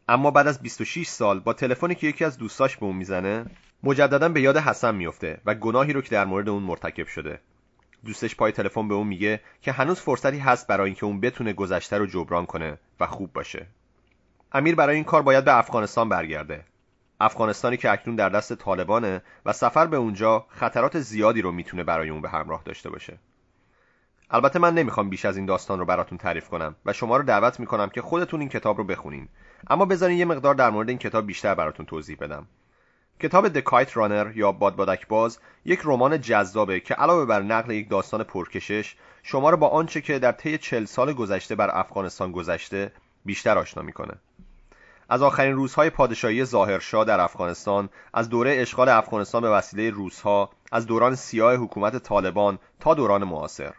اما 0.10 0.32
بعد 0.32 0.48
از 0.48 0.62
26 0.62 1.08
سال 1.08 1.40
با 1.40 1.54
تلفنی 1.54 1.96
که 1.96 2.08
یکی 2.08 2.26
از 2.26 2.38
دوستاش 2.38 2.78
به 2.78 2.86
اون 2.86 2.96
می‌زنه 2.96 3.46
مجددا 3.84 4.30
به 4.30 4.42
یاد 4.42 4.58
حسن 4.58 4.96
میفته 4.96 5.42
و 5.46 5.56
گناهی 5.56 5.94
رو 5.94 6.02
که 6.02 6.10
در 6.10 6.26
مورد 6.26 6.50
اون 6.50 6.64
مرتکب 6.64 7.08
شده. 7.08 7.40
دوستش 8.06 8.36
پای 8.36 8.52
تلفن 8.52 8.88
به 8.88 8.94
اون 8.94 9.08
میگه 9.08 9.42
که 9.62 9.72
هنوز 9.72 10.00
فرصتی 10.00 10.40
هست 10.40 10.68
برای 10.68 10.86
اینکه 10.86 11.06
اون 11.06 11.20
بتونه 11.20 11.54
گذشته 11.54 11.98
رو 11.98 12.06
جبران 12.06 12.46
کنه 12.46 12.78
و 13.00 13.08
خوب 13.08 13.34
باشه. 13.34 13.68
امیر 14.52 14.76
برای 14.76 14.96
این 14.96 15.04
کار 15.04 15.22
باید 15.22 15.46
به 15.46 15.58
افغانستان 15.58 16.10
برگرده. 16.10 16.66
افغانستانی 17.20 17.78
که 17.78 17.92
اکنون 17.92 18.16
در 18.16 18.30
دست 18.30 18.54
طالبانه 18.54 19.22
و 19.46 19.54
سفر 19.54 19.88
به 19.88 19.98
اونجا 19.98 20.46
خطرات 20.50 21.00
زیادی 21.00 21.42
رو 21.42 21.52
می‌تونه 21.52 21.84
برای 21.84 22.10
اون 22.10 22.22
به 22.22 22.30
همراه 22.30 22.62
داشته 22.66 22.90
باشه. 22.90 23.18
البته 24.32 24.60
من 24.60 24.74
نمی‌خوام 24.74 25.10
بیش 25.10 25.26
از 25.26 25.38
این 25.38 25.46
داستان 25.46 25.80
رو 25.80 25.86
براتون 25.86 26.18
تعریف 26.18 26.50
کنم 26.50 26.76
و 26.86 26.94
شما 26.94 27.18
رو 27.18 27.24
دعوت 27.24 27.60
می‌کنم 27.60 27.90
که 27.90 28.02
خودتون 28.02 28.40
این 28.40 28.50
کتاب 28.50 28.78
رو 28.78 28.84
بخونین. 28.84 29.28
اما 29.70 29.86
بذارین 29.86 30.18
یه 30.18 30.26
مقدار 30.26 30.56
در 30.56 30.70
مورد 30.70 30.90
این 30.90 30.98
کتاب 30.98 31.28
بیشتر 31.28 31.56
براتون 31.56 31.86
توضیح 31.86 32.18
بدم. 32.22 32.48
کتاب 33.22 33.60
Kite 33.60 33.90
Runner 33.90 34.36
یا 34.36 34.52
بادبادک 34.52 35.08
باز 35.08 35.40
یک 35.66 35.80
رمان 35.84 36.22
جذابه 36.22 36.80
که 36.80 36.94
علاوه 36.94 37.26
بر 37.26 37.42
نقل 37.42 37.72
یک 37.72 37.90
داستان 37.90 38.24
پرکشش 38.24 38.96
شما 39.24 39.50
رو 39.50 39.58
با 39.58 39.68
آنچه 39.68 40.02
که 40.02 40.20
در 40.20 40.32
طی 40.32 40.58
چل 40.58 40.86
سال 40.86 41.14
گذشته 41.14 41.56
بر 41.56 41.70
افغانستان 41.74 42.32
گذشته 42.32 42.92
بیشتر 43.26 43.58
آشنا 43.58 43.84
می‌کنه. 43.84 44.14
از 45.10 45.22
آخرین 45.22 45.54
روزهای 45.54 45.90
پادشاهی 45.90 46.46
ظاهرشاه 46.46 47.06
در 47.06 47.20
افغانستان 47.20 47.90
از 48.14 48.30
دوره 48.30 48.56
اشغال 48.58 48.90
افغانستان 48.90 49.42
به 49.42 49.50
وسیله 49.50 49.90
روسها 49.90 50.50
از 50.72 50.88
دوران 50.88 51.16
سیاه 51.16 51.56
حکومت 51.56 51.98
طالبان 51.98 52.60
تا 52.80 52.94
دوران 52.94 53.24
معاصر. 53.24 53.74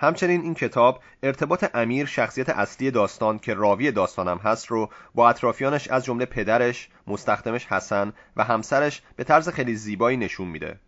همچنین 0.00 0.40
این 0.40 0.54
کتاب 0.54 1.02
ارتباط 1.22 1.64
امیر 1.74 2.06
شخصیت 2.06 2.48
اصلی 2.48 2.90
داستان 2.90 3.38
که 3.38 3.54
راوی 3.54 3.92
داستانم 3.92 4.38
هست 4.38 4.66
رو 4.66 4.90
با 5.14 5.28
اطرافیانش 5.28 5.88
از 5.88 6.04
جمله 6.04 6.24
پدرش، 6.24 6.88
مستخدمش 7.06 7.66
حسن 7.66 8.12
و 8.36 8.44
همسرش 8.44 9.02
به 9.16 9.24
طرز 9.24 9.48
خیلی 9.48 9.74
زیبایی 9.74 10.16
نشون 10.16 10.48
میده 10.48 10.80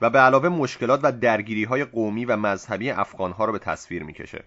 و 0.00 0.10
به 0.10 0.18
علاوه 0.18 0.48
مشکلات 0.48 1.00
و 1.02 1.12
درگیری 1.12 1.64
های 1.64 1.84
قومی 1.84 2.24
و 2.24 2.36
مذهبی 2.36 2.90
افغان 2.90 3.32
ها 3.32 3.44
رو 3.44 3.52
به 3.52 3.58
تصویر 3.58 4.02
می‌کشه. 4.02 4.44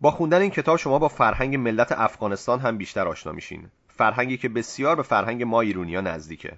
با 0.00 0.10
خوندن 0.10 0.40
این 0.40 0.50
کتاب 0.50 0.76
شما 0.76 0.98
با 0.98 1.08
فرهنگ 1.08 1.56
ملت 1.56 1.92
افغانستان 1.92 2.60
هم 2.60 2.78
بیشتر 2.78 3.08
آشنا 3.08 3.32
میشین. 3.32 3.70
فرهنگی 3.88 4.36
که 4.36 4.48
بسیار 4.48 4.96
به 4.96 5.02
فرهنگ 5.02 5.42
ما 5.42 5.60
ایرونیا 5.60 6.00
نزدیکه. 6.00 6.52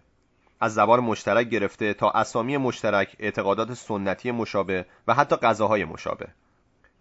از 0.60 0.74
زبان 0.74 1.00
مشترک 1.00 1.48
گرفته 1.48 1.94
تا 1.94 2.10
اسامی 2.10 2.56
مشترک، 2.56 3.16
اعتقادات 3.18 3.74
سنتی 3.74 4.30
مشابه 4.30 4.86
و 5.08 5.14
حتی 5.14 5.36
غذاهای 5.36 5.84
مشابه. 5.84 6.26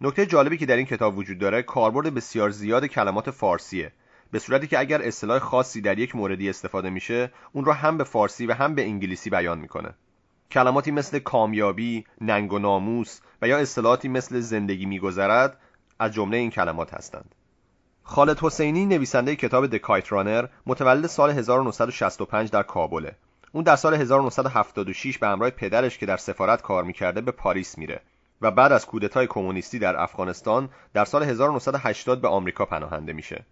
نکته 0.04 0.26
جالبی 0.26 0.58
که 0.58 0.66
در 0.66 0.76
این 0.76 0.86
کتاب 0.86 1.18
وجود 1.18 1.38
داره 1.38 1.62
کاربرد 1.62 2.14
بسیار 2.14 2.50
زیاد 2.50 2.86
کلمات 2.86 3.30
فارسیه 3.30 3.92
به 4.30 4.38
صورتی 4.38 4.66
که 4.66 4.78
اگر 4.78 5.02
اصطلاح 5.02 5.38
خاصی 5.38 5.80
در 5.80 5.98
یک 5.98 6.16
موردی 6.16 6.50
استفاده 6.50 6.90
میشه 6.90 7.32
اون 7.52 7.64
رو 7.64 7.72
هم 7.72 7.98
به 7.98 8.04
فارسی 8.04 8.46
و 8.46 8.54
هم 8.54 8.74
به 8.74 8.82
انگلیسی 8.82 9.30
بیان 9.30 9.58
می‌کنه 9.58 9.94
کلماتی 10.50 10.90
مثل 10.90 11.18
کامیابی، 11.18 12.04
ننگ 12.20 12.52
و 12.52 12.58
ناموس 12.58 13.20
و 13.42 13.48
یا 13.48 13.58
اصطلاحاتی 13.58 14.08
مثل 14.08 14.40
زندگی 14.40 14.86
میگذرد 14.86 15.58
از 15.98 16.12
جمله 16.12 16.36
این 16.36 16.50
کلمات 16.50 16.94
هستند. 16.94 17.34
خالد 18.02 18.38
حسینی 18.40 18.86
نویسنده 18.86 19.36
کتاب 19.36 19.66
دکایت 19.66 20.12
رانر 20.12 20.46
متولد 20.66 21.06
سال 21.06 21.30
1965 21.30 22.50
در 22.50 22.62
کابله. 22.62 23.16
اون 23.52 23.64
در 23.64 23.76
سال 23.76 23.94
1976 23.94 25.18
به 25.18 25.26
همراه 25.26 25.50
پدرش 25.50 25.98
که 25.98 26.06
در 26.06 26.16
سفارت 26.16 26.62
کار 26.62 26.84
می‌کرده 26.84 27.20
به 27.20 27.32
پاریس 27.32 27.78
میره 27.78 28.00
و 28.42 28.50
بعد 28.50 28.72
از 28.72 28.86
کودتای 28.86 29.26
کمونیستی 29.26 29.78
در 29.78 30.02
افغانستان 30.02 30.68
در 30.94 31.04
سال 31.04 31.22
1980 31.22 32.20
به 32.20 32.28
آمریکا 32.28 32.64
پناهنده 32.64 33.12
میشه. 33.12 33.44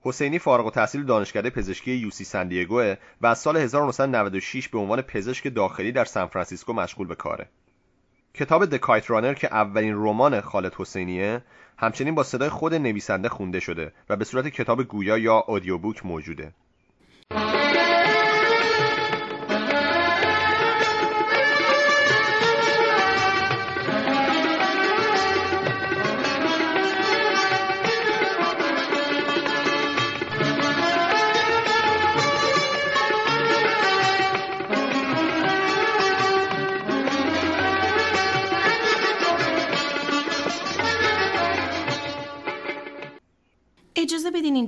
حسینی 0.00 0.38
فارغ 0.38 0.66
و 0.66 0.70
تحصیل 0.70 1.04
دانشکده 1.04 1.50
پزشکی 1.50 1.92
یوسی 1.92 2.24
سندیگو 2.24 2.94
و 3.20 3.26
از 3.26 3.38
سال 3.38 3.56
1996 3.56 4.68
به 4.68 4.78
عنوان 4.78 5.02
پزشک 5.02 5.54
داخلی 5.54 5.92
در 5.92 6.04
سان 6.04 6.26
فرانسیسکو 6.26 6.72
مشغول 6.72 7.06
به 7.06 7.14
کاره. 7.14 7.48
کتاب 8.34 8.64
دکایت 8.66 9.10
رانر 9.10 9.34
که 9.34 9.54
اولین 9.54 9.94
رمان 9.94 10.40
خالد 10.40 10.74
حسینیه 10.74 11.42
همچنین 11.78 12.14
با 12.14 12.22
صدای 12.22 12.48
خود 12.48 12.74
نویسنده 12.74 13.28
خونده 13.28 13.60
شده 13.60 13.92
و 14.08 14.16
به 14.16 14.24
صورت 14.24 14.48
کتاب 14.48 14.82
گویا 14.82 15.18
یا 15.18 15.44
بوک 15.82 16.06
موجوده. 16.06 16.52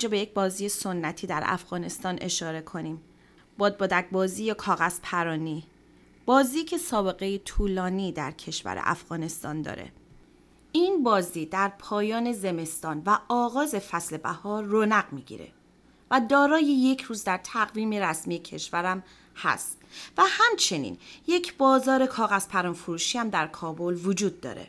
اینجا 0.01 0.09
به 0.09 0.19
یک 0.19 0.35
بازی 0.35 0.69
سنتی 0.69 1.27
در 1.27 1.43
افغانستان 1.47 2.19
اشاره 2.21 2.61
کنیم. 2.61 3.01
بادبادک 3.59 4.11
بازی 4.11 4.45
یا 4.45 4.55
کاغذ 4.55 5.01
پرانی. 5.03 5.65
بازی 6.27 6.65
که 6.65 6.79
سابقه 6.79 7.39
طولانی 7.39 8.13
در 8.13 8.31
کشور 8.31 8.81
افغانستان 8.85 9.63
داره. 9.63 9.93
این 10.73 11.03
بازی 11.03 11.47
در 11.47 11.69
پایان 11.69 12.33
زمستان 12.33 13.03
و 13.07 13.19
آغاز 13.29 13.75
فصل 13.75 14.17
بهار 14.17 14.65
رونق 14.65 15.13
می‌گیره 15.13 15.49
و 16.11 16.21
دارای 16.29 16.65
یک 16.65 17.03
روز 17.03 17.25
در 17.25 17.41
تقویم 17.45 17.95
رسمی 17.95 18.39
کشورم 18.39 19.03
هست 19.37 19.79
و 20.19 20.23
همچنین 20.27 20.99
یک 21.27 21.57
بازار 21.57 22.07
کاغذ 22.07 22.49
پران 22.49 22.73
فروشی 22.73 23.19
هم 23.19 23.31
در 23.31 23.47
کابل 23.47 23.99
وجود 24.05 24.41
داره. 24.41 24.69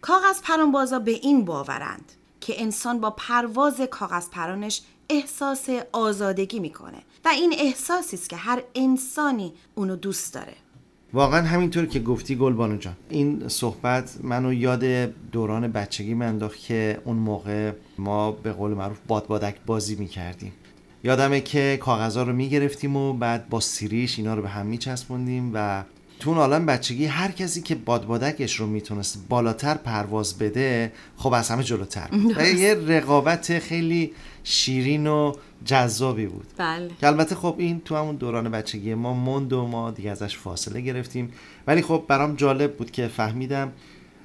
کاغذ 0.00 0.40
پران 0.42 0.72
بازار 0.72 1.00
به 1.00 1.10
این 1.12 1.44
باورند 1.44 2.12
که 2.40 2.62
انسان 2.62 3.00
با 3.00 3.10
پرواز 3.10 3.80
کاغذ 3.80 4.28
پرانش 4.28 4.82
احساس 5.08 5.68
آزادگی 5.92 6.60
می‌کنه 6.60 6.98
و 7.24 7.28
این 7.28 7.54
احساسی 7.58 8.16
است 8.16 8.28
که 8.28 8.36
هر 8.36 8.62
انسانی 8.74 9.52
اونو 9.74 9.96
دوست 9.96 10.34
داره. 10.34 10.54
واقعا 11.12 11.46
همینطور 11.46 11.86
که 11.86 12.00
گفتی 12.00 12.36
گلبانو 12.36 12.76
جان 12.76 12.96
این 13.08 13.48
صحبت 13.48 14.18
منو 14.22 14.52
یاد 14.52 14.84
دوران 15.32 15.72
بچگی 15.72 16.14
من 16.14 16.28
انداخت 16.28 16.58
که 16.58 17.00
اون 17.04 17.16
موقع 17.16 17.72
ما 17.98 18.32
به 18.32 18.52
قول 18.52 18.70
معروف 18.70 18.98
بادبادک 19.08 19.56
بازی 19.66 19.94
می‌کردیم. 19.94 20.52
یادمه 21.04 21.40
که 21.40 21.78
کاغذها 21.82 22.22
رو 22.22 22.32
می‌گرفتیم 22.32 22.96
و 22.96 23.12
بعد 23.12 23.48
با 23.48 23.60
سیریش 23.60 24.18
اینا 24.18 24.34
رو 24.34 24.42
به 24.42 24.48
هم 24.48 24.66
میچسبوندیم 24.66 25.50
و 25.54 25.84
تو 26.20 26.30
اون 26.30 26.38
عالم 26.38 26.66
بچگی 26.66 27.06
هر 27.06 27.30
کسی 27.30 27.62
که 27.62 27.74
بادبادکش 27.74 28.56
رو 28.56 28.66
می‌تونست 28.66 29.18
بالاتر 29.28 29.74
پرواز 29.74 30.38
بده 30.38 30.92
خب 31.16 31.32
از 31.32 31.50
همه 31.50 31.62
جلوتر 31.62 32.08
و 32.36 32.44
یه 32.44 32.74
رقابت 32.74 33.58
خیلی 33.58 34.12
شیرین 34.44 35.06
و 35.06 35.32
جذابی 35.64 36.26
بود. 36.26 36.46
بله. 36.56 36.90
که 37.00 37.06
البته 37.06 37.34
خب 37.34 37.54
این 37.58 37.80
تو 37.80 37.96
همون 37.96 38.16
دوران 38.16 38.50
بچگی 38.50 38.94
ما 38.94 39.12
موند 39.12 39.52
و 39.52 39.66
ما 39.66 39.90
دیگه 39.90 40.10
ازش 40.10 40.36
فاصله 40.36 40.80
گرفتیم. 40.80 41.32
ولی 41.66 41.82
خب 41.82 42.04
برام 42.08 42.36
جالب 42.36 42.76
بود 42.76 42.90
که 42.90 43.08
فهمیدم 43.08 43.72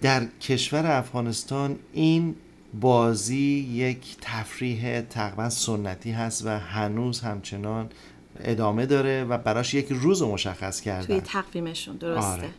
در 0.02 0.26
کشور 0.42 0.86
افغانستان 0.92 1.76
این 1.94 2.36
بازی 2.80 3.70
یک 3.74 4.18
تفریح 4.22 5.02
تقریبا 5.02 5.50
سنتی 5.50 6.12
هست 6.12 6.46
و 6.46 6.50
هنوز 6.50 7.20
همچنان 7.20 7.90
ادامه 8.40 8.86
داره 8.86 9.24
و 9.24 9.38
براش 9.38 9.74
یک 9.74 9.88
روز 9.90 10.22
رو 10.22 10.32
مشخص 10.32 10.82
کردن 10.82 11.06
توی 11.06 11.22
تقویمشون 11.22 11.96
درسته 11.96 12.50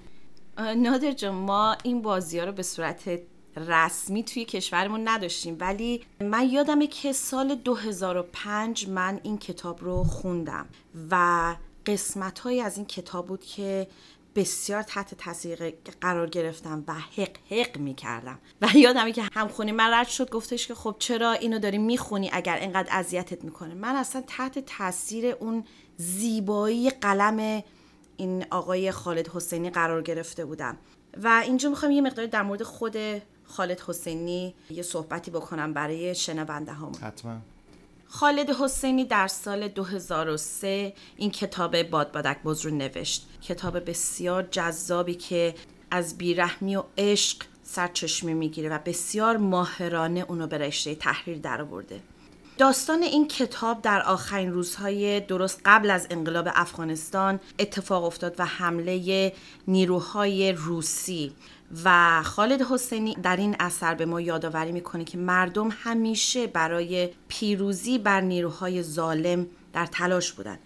آره. 0.58 0.74
نادر 0.74 1.12
جان 1.12 1.34
ما 1.34 1.76
این 1.82 2.02
بازی 2.02 2.38
ها 2.38 2.44
رو 2.44 2.52
به 2.52 2.62
صورت 2.62 3.10
رسمی 3.56 4.24
توی 4.24 4.44
کشورمون 4.44 5.08
نداشتیم 5.08 5.56
ولی 5.60 6.02
من 6.20 6.48
یادمه 6.50 6.86
که 6.86 7.12
سال 7.12 7.54
2005 7.54 8.88
من 8.88 9.20
این 9.22 9.38
کتاب 9.38 9.84
رو 9.84 10.04
خوندم 10.04 10.66
و 11.10 11.56
قسمت 11.86 12.38
های 12.38 12.60
از 12.60 12.76
این 12.76 12.86
کتاب 12.86 13.26
بود 13.26 13.44
که 13.44 13.86
بسیار 14.36 14.82
تحت 14.82 15.14
تاثیر 15.14 15.70
قرار 16.00 16.30
گرفتم 16.30 16.84
و 16.86 16.94
حق 16.94 17.36
حق 17.50 17.78
می‌کردم. 17.78 18.38
و 18.62 18.68
یادمه 18.74 19.12
که 19.12 19.22
همخونی 19.34 19.72
من 19.72 19.90
رد 19.92 20.08
شد 20.08 20.30
گفتش 20.30 20.66
که 20.66 20.74
خب 20.74 20.96
چرا 20.98 21.32
اینو 21.32 21.58
داری 21.58 21.78
می‌خونی 21.78 22.30
اگر 22.32 22.56
اینقدر 22.56 22.88
اذیتت 22.90 23.44
می‌کنه؟ 23.44 23.74
من 23.74 23.96
اصلا 23.96 24.22
تحت 24.26 24.58
تاثیر 24.58 25.26
اون 25.26 25.64
زیبایی 25.96 26.90
قلم 26.90 27.62
این 28.16 28.46
آقای 28.50 28.90
خالد 28.90 29.28
حسینی 29.28 29.70
قرار 29.70 30.02
گرفته 30.02 30.44
بودم. 30.44 30.76
و 31.22 31.42
اینجا 31.44 31.70
می‌خوام 31.70 31.92
یه 31.92 32.00
مقدار 32.00 32.26
در 32.26 32.42
مورد 32.42 32.62
خود 32.62 32.96
خالد 33.44 33.80
حسینی 33.80 34.54
یه 34.70 34.82
صحبتی 34.82 35.30
بکنم 35.30 35.72
برای 35.72 36.14
شنونده 36.14 36.72
هم 36.72 36.92
حتما. 37.02 37.36
خالد 38.08 38.50
حسینی 38.50 39.04
در 39.04 39.28
سال 39.28 39.68
2003 39.68 40.92
این 41.16 41.30
کتاب 41.30 41.82
بادبادک 41.82 42.42
باز 42.42 42.66
رو 42.66 42.70
نوشت 42.70 43.28
کتاب 43.42 43.90
بسیار 43.90 44.42
جذابی 44.42 45.14
که 45.14 45.54
از 45.90 46.18
بیرحمی 46.18 46.76
و 46.76 46.84
عشق 46.98 47.42
سرچشمه 47.62 48.34
می‌گیره 48.34 48.68
و 48.68 48.78
بسیار 48.86 49.36
ماهرانه 49.36 50.24
اونو 50.28 50.46
به 50.46 50.58
رشته 50.58 50.94
تحریر 50.94 51.38
درآورده. 51.38 52.00
داستان 52.58 53.02
این 53.02 53.28
کتاب 53.28 53.82
در 53.82 54.02
آخرین 54.02 54.52
روزهای 54.52 55.20
درست 55.20 55.60
قبل 55.64 55.90
از 55.90 56.06
انقلاب 56.10 56.48
افغانستان 56.54 57.40
اتفاق 57.58 58.04
افتاد 58.04 58.34
و 58.38 58.44
حمله 58.44 59.32
نیروهای 59.68 60.52
روسی 60.52 61.32
و 61.84 62.22
خالد 62.22 62.62
حسینی 62.62 63.14
در 63.22 63.36
این 63.36 63.56
اثر 63.60 63.94
به 63.94 64.06
ما 64.06 64.20
یادآوری 64.20 64.72
می‌کنه 64.72 65.04
که 65.04 65.18
مردم 65.18 65.68
همیشه 65.72 66.46
برای 66.46 67.10
پیروزی 67.28 67.98
بر 67.98 68.20
نیروهای 68.20 68.82
ظالم 68.82 69.46
در 69.72 69.86
تلاش 69.86 70.32
بودند. 70.32 70.58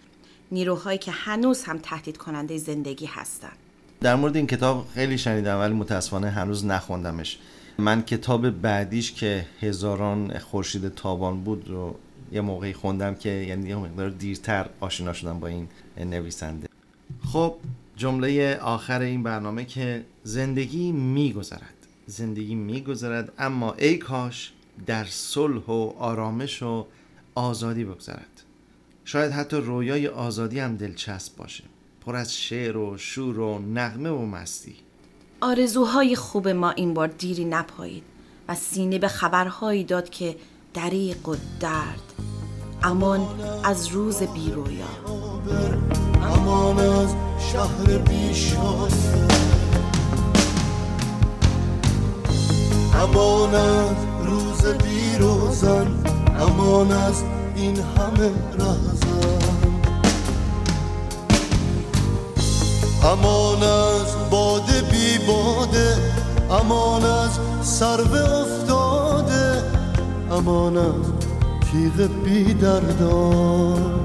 نیروهایی 0.51 0.97
که 0.97 1.11
هنوز 1.11 1.63
هم 1.63 1.77
تهدید 1.77 2.17
کننده 2.17 2.57
زندگی 2.57 3.05
هستند. 3.05 3.57
در 4.01 4.15
مورد 4.15 4.35
این 4.35 4.47
کتاب 4.47 4.87
خیلی 4.93 5.17
شنیدم 5.17 5.59
ولی 5.59 5.73
متاسفانه 5.73 6.29
هنوز 6.29 6.65
نخوندمش. 6.65 7.37
من 7.77 8.01
کتاب 8.01 8.49
بعدیش 8.49 9.11
که 9.11 9.45
هزاران 9.61 10.39
خورشید 10.39 10.89
تابان 10.89 11.43
بود 11.43 11.69
رو 11.69 11.95
یه 12.31 12.41
موقعی 12.41 12.73
خوندم 12.73 13.15
که 13.15 13.29
یعنی 13.29 13.69
یه 13.69 13.75
مقدار 13.75 14.09
دیرتر 14.09 14.69
آشنا 14.79 15.13
شدم 15.13 15.39
با 15.39 15.47
این 15.47 15.67
نویسنده. 15.97 16.67
خب 17.33 17.55
جمله 18.01 18.57
آخر 18.57 19.01
این 19.01 19.23
برنامه 19.23 19.65
که 19.65 20.05
زندگی 20.23 20.91
میگذرد. 20.91 21.87
زندگی 22.05 22.55
میگذرد 22.55 23.33
اما 23.37 23.73
ای 23.73 23.97
کاش 23.97 24.51
در 24.85 25.05
صلح 25.05 25.65
و 25.65 25.93
آرامش 25.99 26.63
و 26.63 26.85
آزادی 27.35 27.83
بگذرد. 27.83 28.43
شاید 29.05 29.31
حتی 29.31 29.57
رویای 29.57 30.07
آزادی 30.07 30.59
هم 30.59 30.77
دلچسب 30.77 31.35
باشه. 31.35 31.63
پر 32.05 32.15
از 32.15 32.37
شعر 32.37 32.77
و 32.77 32.97
شور 32.97 33.39
و 33.39 33.59
نغمه 33.59 34.09
و 34.09 34.25
مستی. 34.25 34.75
آرزوهای 35.41 36.15
خوب 36.15 36.47
ما 36.47 36.69
این 36.69 36.93
بار 36.93 37.07
دیری 37.07 37.45
نپایید 37.45 38.03
و 38.47 38.55
سینه 38.55 38.99
به 38.99 39.07
خبرهایی 39.07 39.83
داد 39.83 40.09
که 40.09 40.35
دریق 40.73 41.29
و 41.29 41.35
درد 41.59 42.13
امان 42.83 43.27
از 43.63 43.87
روز 43.87 44.17
بیرویا 44.17 44.85
امان 46.23 46.79
از 46.79 47.09
شهر 47.53 47.97
بیشان 47.97 48.89
امان 53.03 53.55
از 53.55 53.95
روز 54.25 54.65
بیروزن 54.65 55.87
امان 56.39 56.91
از 56.91 57.23
این 57.55 57.77
همه 57.77 58.31
رهزن. 58.59 59.41
امان 63.03 63.63
از 63.63 64.29
باده 64.29 64.81
بی 64.81 65.17
باده. 65.27 65.97
امان 66.51 67.05
از 67.05 67.39
سرو 67.61 68.13
افتاده. 68.15 69.63
امان 70.31 70.77
از 70.77 71.20
تیغ 71.71 72.09
بی 72.23 72.53
دردان. 72.53 73.99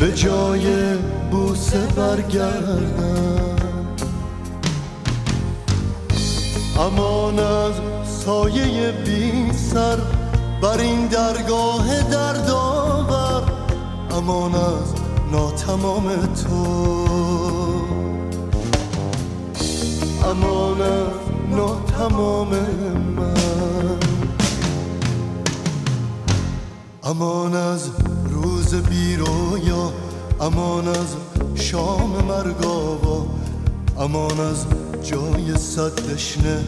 به 0.00 0.12
جای 0.12 0.94
بوسه 1.30 1.86
برگردن 1.96 3.56
امان 6.78 7.38
از 7.38 7.72
سایه 8.04 8.92
بی 8.92 9.52
سر 9.52 9.96
بر 10.62 10.78
این 10.78 11.06
درگاه 11.06 12.02
دردآور. 12.02 13.42
امان 14.10 14.54
از 14.54 14.94
ناتمام 15.32 16.16
تو. 16.26 16.84
امان 20.30 20.82
از 20.82 21.56
ناتمام 21.56 22.48
من. 23.16 24.23
امان 27.06 27.54
از 27.54 27.90
روز 28.30 28.74
بیرویا 28.74 29.92
امان 30.40 30.88
از 30.88 31.16
شام 31.54 32.24
مرگاوا 32.28 33.26
امان 33.98 34.40
از 34.40 34.66
جای 35.02 35.56
صد 35.58 36.12
دشنه 36.12 36.64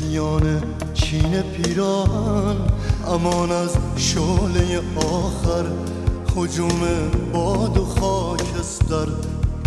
میان 0.00 0.62
چین 0.94 1.42
پیران 1.42 2.56
امان 3.06 3.52
از 3.52 3.76
شعله 3.96 4.80
آخر 4.96 5.64
حجوم 6.36 6.80
باد 7.32 7.78
و 7.78 7.84
خاکستر 7.84 9.06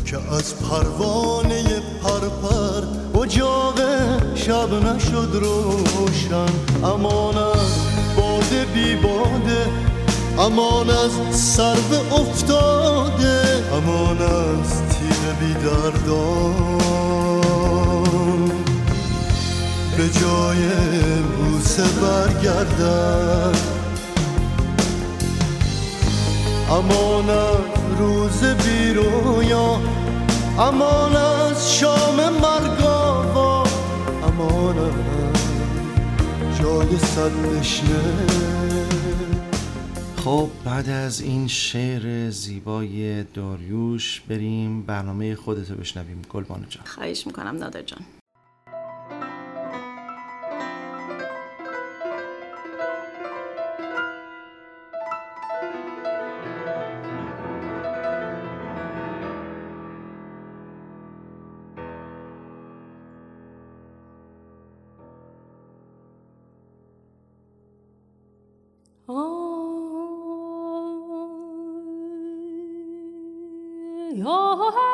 که 0.06 0.18
از 0.34 0.56
پروانه 0.56 1.64
پرپر 2.04 2.84
اجاق 3.24 3.80
شب 4.36 4.74
نشد 4.74 5.30
روشن 5.34 6.54
امان 6.84 7.38
از 7.38 8.07
باده 8.48 8.66
بی 8.66 8.96
باده 8.96 9.66
امان 10.40 10.90
از 10.90 11.12
سرو 11.38 12.14
افتاده 12.14 13.64
امان 13.74 14.22
از 14.22 14.82
تیغ 14.90 15.40
بی 15.40 15.54
دردان. 15.54 16.58
به 19.98 20.10
جای 20.10 20.62
بوسه 21.38 21.84
برگردن 21.84 23.52
امان 26.70 27.30
از 27.30 28.00
روز 28.00 28.44
بیرویا 28.44 29.80
امان 30.60 31.16
از 31.16 31.74
شام 31.74 32.16
مرگاوا 32.42 33.64
امان 34.28 34.78
از 34.78 35.17
جای 36.68 36.98
صد 36.98 37.32
نشنه. 37.32 38.28
خب 40.18 40.50
بعد 40.66 40.90
از 40.90 41.22
این 41.22 41.48
شعر 41.48 42.30
زیبای 42.30 43.24
داریوش 43.24 44.22
بریم 44.30 44.82
برنامه 44.82 45.36
خودتو 45.36 45.76
بشنویم 45.76 46.22
گلبانو 46.30 46.66
جان. 46.70 46.86
خواهش 46.86 47.28
می‌کنم 47.28 47.58
نادر 47.58 47.82
جان. 47.82 48.00
Oh, 69.10 69.14
oh. 74.26 74.87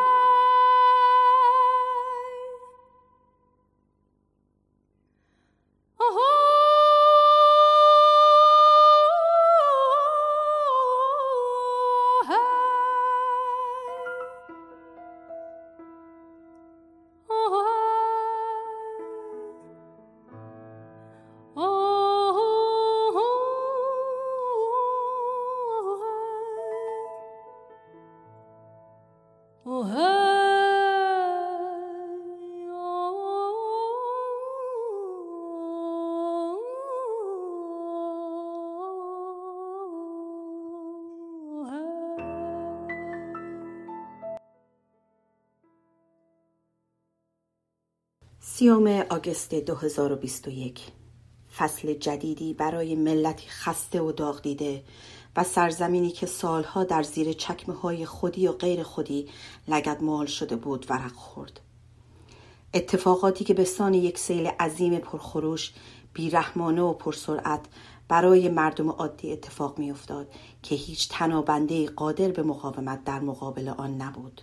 سیوم 48.73 49.05
آگست 49.09 49.55
2021 49.55 50.81
فصل 51.57 51.93
جدیدی 51.93 52.53
برای 52.53 52.95
ملتی 52.95 53.47
خسته 53.47 54.01
و 54.01 54.11
داغ 54.11 54.41
دیده 54.41 54.83
و 55.35 55.43
سرزمینی 55.43 56.11
که 56.11 56.25
سالها 56.25 56.83
در 56.83 57.03
زیر 57.03 57.33
چکمه 57.33 57.75
های 57.75 58.05
خودی 58.05 58.47
و 58.47 58.51
غیر 58.51 58.83
خودی 58.83 59.29
لگد 59.67 59.97
مال 60.01 60.25
شده 60.25 60.55
بود 60.55 60.85
ورق 60.89 61.11
خورد. 61.11 61.59
اتفاقاتی 62.73 63.43
که 63.43 63.53
به 63.53 63.63
سان 63.63 63.93
یک 63.93 64.17
سیل 64.17 64.47
عظیم 64.47 64.99
پرخروش 64.99 65.73
بیرحمانه 66.13 66.81
و 66.81 66.93
پرسرعت 66.93 67.61
برای 68.07 68.49
مردم 68.49 68.89
عادی 68.89 69.31
اتفاق 69.31 69.79
میافتاد 69.79 70.27
که 70.63 70.75
هیچ 70.75 71.09
تنابنده 71.09 71.85
قادر 71.85 72.31
به 72.31 72.43
مقاومت 72.43 73.03
در 73.03 73.19
مقابل 73.19 73.69
آن 73.69 74.01
نبود. 74.01 74.41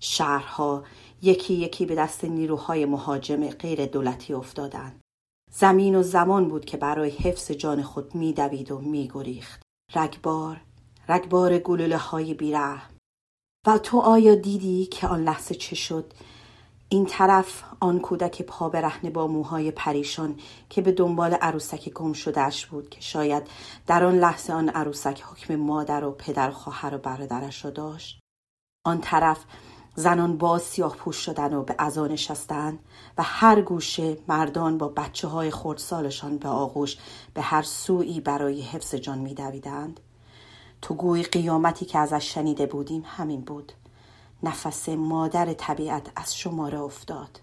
شهرها 0.00 0.84
یکی 1.22 1.54
یکی 1.54 1.86
به 1.86 1.94
دست 1.94 2.24
نیروهای 2.24 2.84
مهاجم 2.84 3.48
غیر 3.48 3.86
دولتی 3.86 4.34
افتادند. 4.34 5.00
زمین 5.52 5.94
و 5.94 6.02
زمان 6.02 6.48
بود 6.48 6.64
که 6.64 6.76
برای 6.76 7.10
حفظ 7.10 7.50
جان 7.50 7.82
خود 7.82 8.14
میدوید 8.14 8.70
و 8.70 8.78
میگریخت. 8.78 9.62
رگبار، 9.94 10.60
رگبار 11.08 11.58
گلوله 11.58 11.96
های 11.96 12.34
بیرحم. 12.34 12.94
و 13.66 13.78
تو 13.78 13.98
آیا 14.00 14.34
دیدی 14.34 14.86
که 14.86 15.06
آن 15.06 15.24
لحظه 15.24 15.54
چه 15.54 15.76
شد؟ 15.76 16.12
این 16.88 17.06
طرف 17.06 17.64
آن 17.80 18.00
کودک 18.00 18.42
پا 18.42 18.68
برهنه 18.68 19.10
با 19.10 19.26
موهای 19.26 19.70
پریشان 19.70 20.36
که 20.70 20.82
به 20.82 20.92
دنبال 20.92 21.34
عروسک 21.34 21.88
گم 21.88 22.12
شدهش 22.12 22.66
بود 22.66 22.88
که 22.88 23.00
شاید 23.00 23.42
در 23.86 24.04
آن 24.04 24.18
لحظه 24.18 24.52
آن 24.52 24.68
عروسک 24.68 25.22
حکم 25.22 25.56
مادر 25.56 26.04
و 26.04 26.10
پدر 26.10 26.48
و 26.48 26.52
خواهر 26.52 26.94
و 26.94 26.98
برادرش 26.98 27.64
را 27.64 27.70
داشت 27.70 28.20
آن 28.86 29.00
طرف 29.00 29.44
زنان 29.98 30.36
باز 30.36 30.62
سیاه 30.62 30.96
پوش 30.96 31.16
شدن 31.16 31.54
و 31.54 31.62
به 31.62 31.74
ازا 31.78 32.06
نشستند 32.06 32.78
و 33.18 33.22
هر 33.22 33.60
گوشه 33.60 34.18
مردان 34.28 34.78
با 34.78 34.88
بچه 34.88 35.28
های 35.28 35.50
خردسالشان 35.50 36.38
به 36.38 36.48
آغوش 36.48 36.96
به 37.34 37.42
هر 37.42 37.62
سوی 37.62 38.20
برای 38.20 38.60
حفظ 38.60 38.94
جان 38.94 39.18
میدویدند. 39.18 40.00
تو 40.82 40.94
گوی 40.94 41.22
قیامتی 41.22 41.84
که 41.84 41.98
ازش 41.98 42.34
شنیده 42.34 42.66
بودیم 42.66 43.02
همین 43.06 43.40
بود. 43.40 43.72
نفس 44.42 44.88
مادر 44.88 45.52
طبیعت 45.52 46.06
از 46.16 46.36
شماره 46.36 46.80
افتاد. 46.80 47.40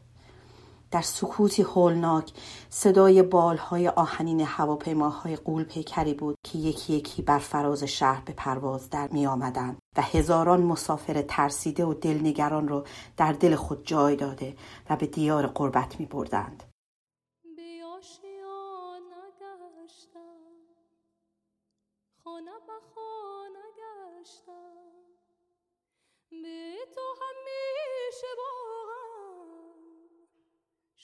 در 0.92 1.02
سکوتی 1.02 1.62
هولناک 1.62 2.32
صدای 2.70 3.24
بالهای 3.24 3.88
آهنین 3.88 4.42
هواپیماهای 4.42 5.36
قول 5.36 5.64
پیکری 5.64 6.14
بود 6.14 6.36
که 6.44 6.58
یکی 6.58 6.94
یکی 6.94 7.22
بر 7.22 7.40
فراز 7.40 7.84
شهر 7.84 8.22
به 8.26 8.34
پرواز 8.34 8.90
در 8.90 9.08
می 9.08 9.28
آمدن 9.28 9.78
و 9.98 10.02
هزاران 10.02 10.62
مسافر 10.64 11.22
ترسیده 11.22 11.86
و 11.86 11.94
دلنگران 11.94 12.68
را 12.68 12.84
در 13.18 13.34
دل 13.34 13.56
خود 13.56 13.88
جای 13.88 14.16
داده 14.16 14.56
و 14.90 14.96
به 14.96 15.08
دیار 15.08 15.48
قربت 15.48 16.00
می 16.00 16.06
بردند. 16.06 16.64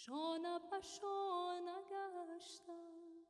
شانه 0.06 0.60
شانه 0.82 1.78
گشتم. 2.36 3.26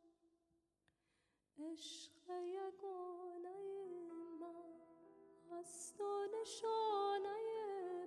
عشق 1.59 2.29
یگانه 2.29 3.57
من 4.41 5.59
هستان 5.59 6.29
شانه 6.45 7.29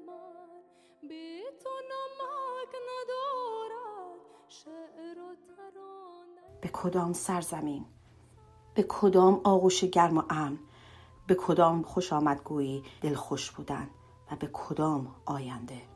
من. 0.06 0.62
بی 1.08 1.42
تو 1.62 1.70
نمک 1.90 2.74
ندارد 2.90 4.20
شعر 4.48 5.18
و 5.18 5.34
ترانه. 5.34 6.60
به 6.62 6.68
کدام 6.68 7.12
سرزمین؟ 7.12 7.86
به 8.74 8.82
کدام 8.82 9.40
آغوش 9.44 9.84
گرم 9.84 10.18
و 10.18 10.22
امن؟ 10.30 10.58
به 11.26 11.34
کدام 11.34 11.82
خوش 11.82 12.12
آمدگویی 12.12 12.84
دل 13.02 13.14
خوش 13.14 13.50
بودن 13.50 13.90
و 14.30 14.36
به 14.36 14.50
کدام 14.52 15.14
آینده؟ 15.26 15.93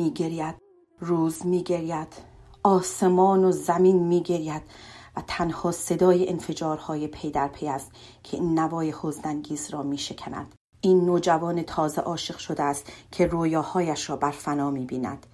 میگرید 0.00 0.54
روز 1.00 1.46
میگرید 1.46 2.12
آسمان 2.62 3.44
و 3.44 3.52
زمین 3.52 3.98
میگرید 3.98 4.62
و 5.16 5.22
تنها 5.26 5.72
صدای 5.72 6.28
انفجارهای 6.28 7.06
پی 7.06 7.30
در 7.30 7.48
پی 7.48 7.68
است 7.68 7.90
که 8.22 8.36
این 8.36 8.58
نوای 8.58 8.94
حزنانگیز 9.02 9.70
را 9.70 9.82
میشکند. 9.82 10.54
این 10.80 11.04
نوجوان 11.04 11.62
تازه 11.62 12.00
عاشق 12.00 12.38
شده 12.38 12.62
است 12.62 12.92
که 13.10 13.26
رویاهایش 13.26 14.10
را 14.10 14.16
بر 14.16 14.30
فنا 14.30 14.70
می‌بیند. 14.70 15.26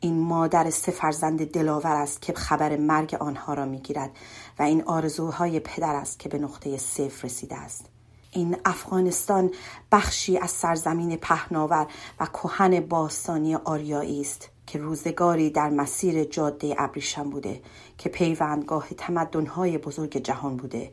این 0.00 0.20
مادر 0.20 0.70
سه 0.70 0.92
فرزند 0.92 1.50
دلاور 1.50 1.96
است 1.96 2.22
که 2.22 2.32
خبر 2.32 2.76
مرگ 2.76 3.16
آنها 3.20 3.54
را 3.54 3.64
می‌گیرد 3.64 4.10
و 4.58 4.62
این 4.62 4.82
آرزوهای 4.82 5.60
پدر 5.60 5.94
است 5.94 6.18
که 6.18 6.28
به 6.28 6.38
نقطه 6.38 6.76
صفر 6.76 7.26
رسیده 7.26 7.56
است. 7.56 7.95
این 8.36 8.56
افغانستان 8.64 9.50
بخشی 9.92 10.38
از 10.38 10.50
سرزمین 10.50 11.16
پهناور 11.16 11.86
و 12.20 12.26
کهن 12.26 12.80
باستانی 12.80 13.54
آریایی 13.54 14.20
است 14.20 14.50
که 14.66 14.78
روزگاری 14.78 15.50
در 15.50 15.70
مسیر 15.70 16.24
جاده 16.24 16.74
ابریشم 16.78 17.30
بوده 17.30 17.62
که 17.98 18.08
پیوندگاه 18.08 18.88
تمدنهای 18.88 19.78
بزرگ 19.78 20.16
جهان 20.16 20.56
بوده 20.56 20.90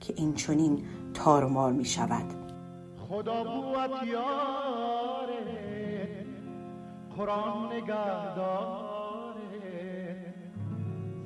که 0.00 0.14
این 0.16 0.34
چونین 0.34 0.84
تار 1.14 1.44
و 1.44 1.48
مار 1.48 1.72
می 1.72 1.84
شود 1.84 2.34
خدا 3.08 3.44
بود 3.44 4.08
یاره 4.08 5.46
قرآن 7.16 7.72
نگهداره 7.72 9.06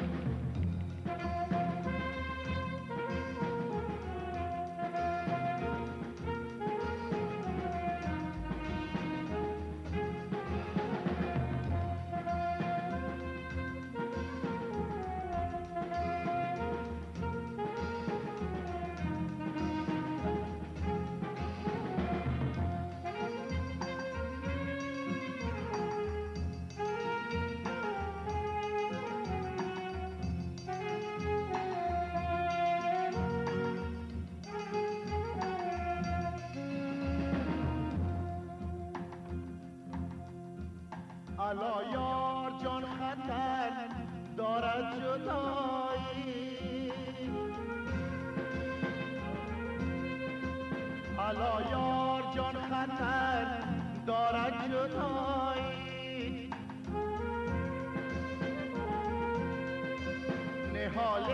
نهال 60.96 61.26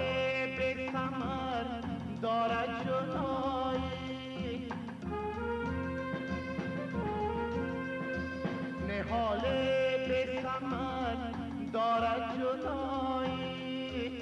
به 0.56 0.90
دارد 2.22 2.84
جدایی 2.86 4.68
نهال 8.88 9.40
دارد 11.72 12.40
جدایی 12.40 14.18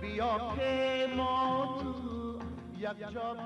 بیا 0.00 0.38
که 0.56 1.06
ما 1.16 1.78
تو 1.82 2.38
یک 2.78 3.14
جا 3.14 3.36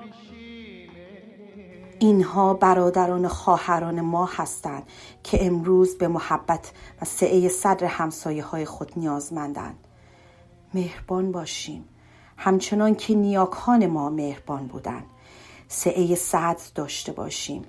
اینها 2.01 2.53
برادران 2.53 3.27
خواهران 3.27 4.01
ما 4.01 4.25
هستند 4.25 4.83
که 5.23 5.45
امروز 5.45 5.97
به 5.97 6.07
محبت 6.07 6.71
و 7.01 7.05
سعه 7.05 7.49
صدر 7.49 7.87
همسایه 7.87 8.43
های 8.43 8.65
خود 8.65 8.91
نیازمندند. 8.95 9.77
مهربان 10.73 11.31
باشیم. 11.31 11.85
همچنان 12.37 12.95
که 12.95 13.15
نیاکان 13.15 13.87
ما 13.87 14.09
مهربان 14.09 14.67
بودند. 14.67 15.05
سعه 15.67 16.15
صدر 16.15 16.63
داشته 16.75 17.11
باشیم. 17.11 17.65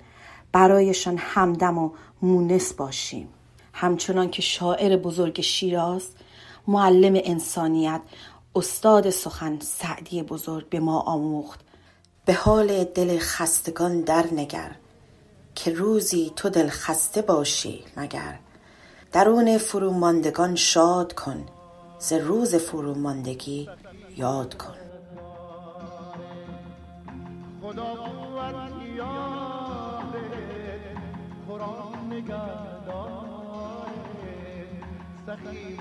برایشان 0.51 1.17
همدم 1.17 1.77
و 1.77 1.91
مونس 2.21 2.73
باشیم. 2.73 3.29
همچنان 3.73 4.29
که 4.29 4.41
شاعر 4.41 4.97
بزرگ 4.97 5.41
شیراز 5.41 6.07
معلم 6.67 7.21
انسانیت 7.23 8.01
استاد 8.55 9.09
سخن 9.09 9.59
سعدی 9.59 10.23
بزرگ 10.23 10.69
به 10.69 10.79
ما 10.79 10.99
آموخت. 10.99 11.59
به 12.25 12.33
حال 12.33 12.83
دل 12.83 13.19
خستگان 13.19 14.01
در 14.01 14.25
نگر 14.31 14.75
که 15.55 15.73
روزی 15.73 16.31
تو 16.35 16.49
دل 16.49 16.69
خسته 16.69 17.21
باشی 17.21 17.83
مگر. 17.97 18.39
درون 19.11 19.57
فروماندگان 19.57 20.55
شاد 20.55 21.13
کن 21.13 21.45
ز 21.99 22.13
روز 22.13 22.55
فروماندگی 22.55 23.69
یاد 24.17 24.57
کن. 24.57 24.73
خدا 31.47 31.91
نگهداره 32.09 33.53
سخی 35.25 35.77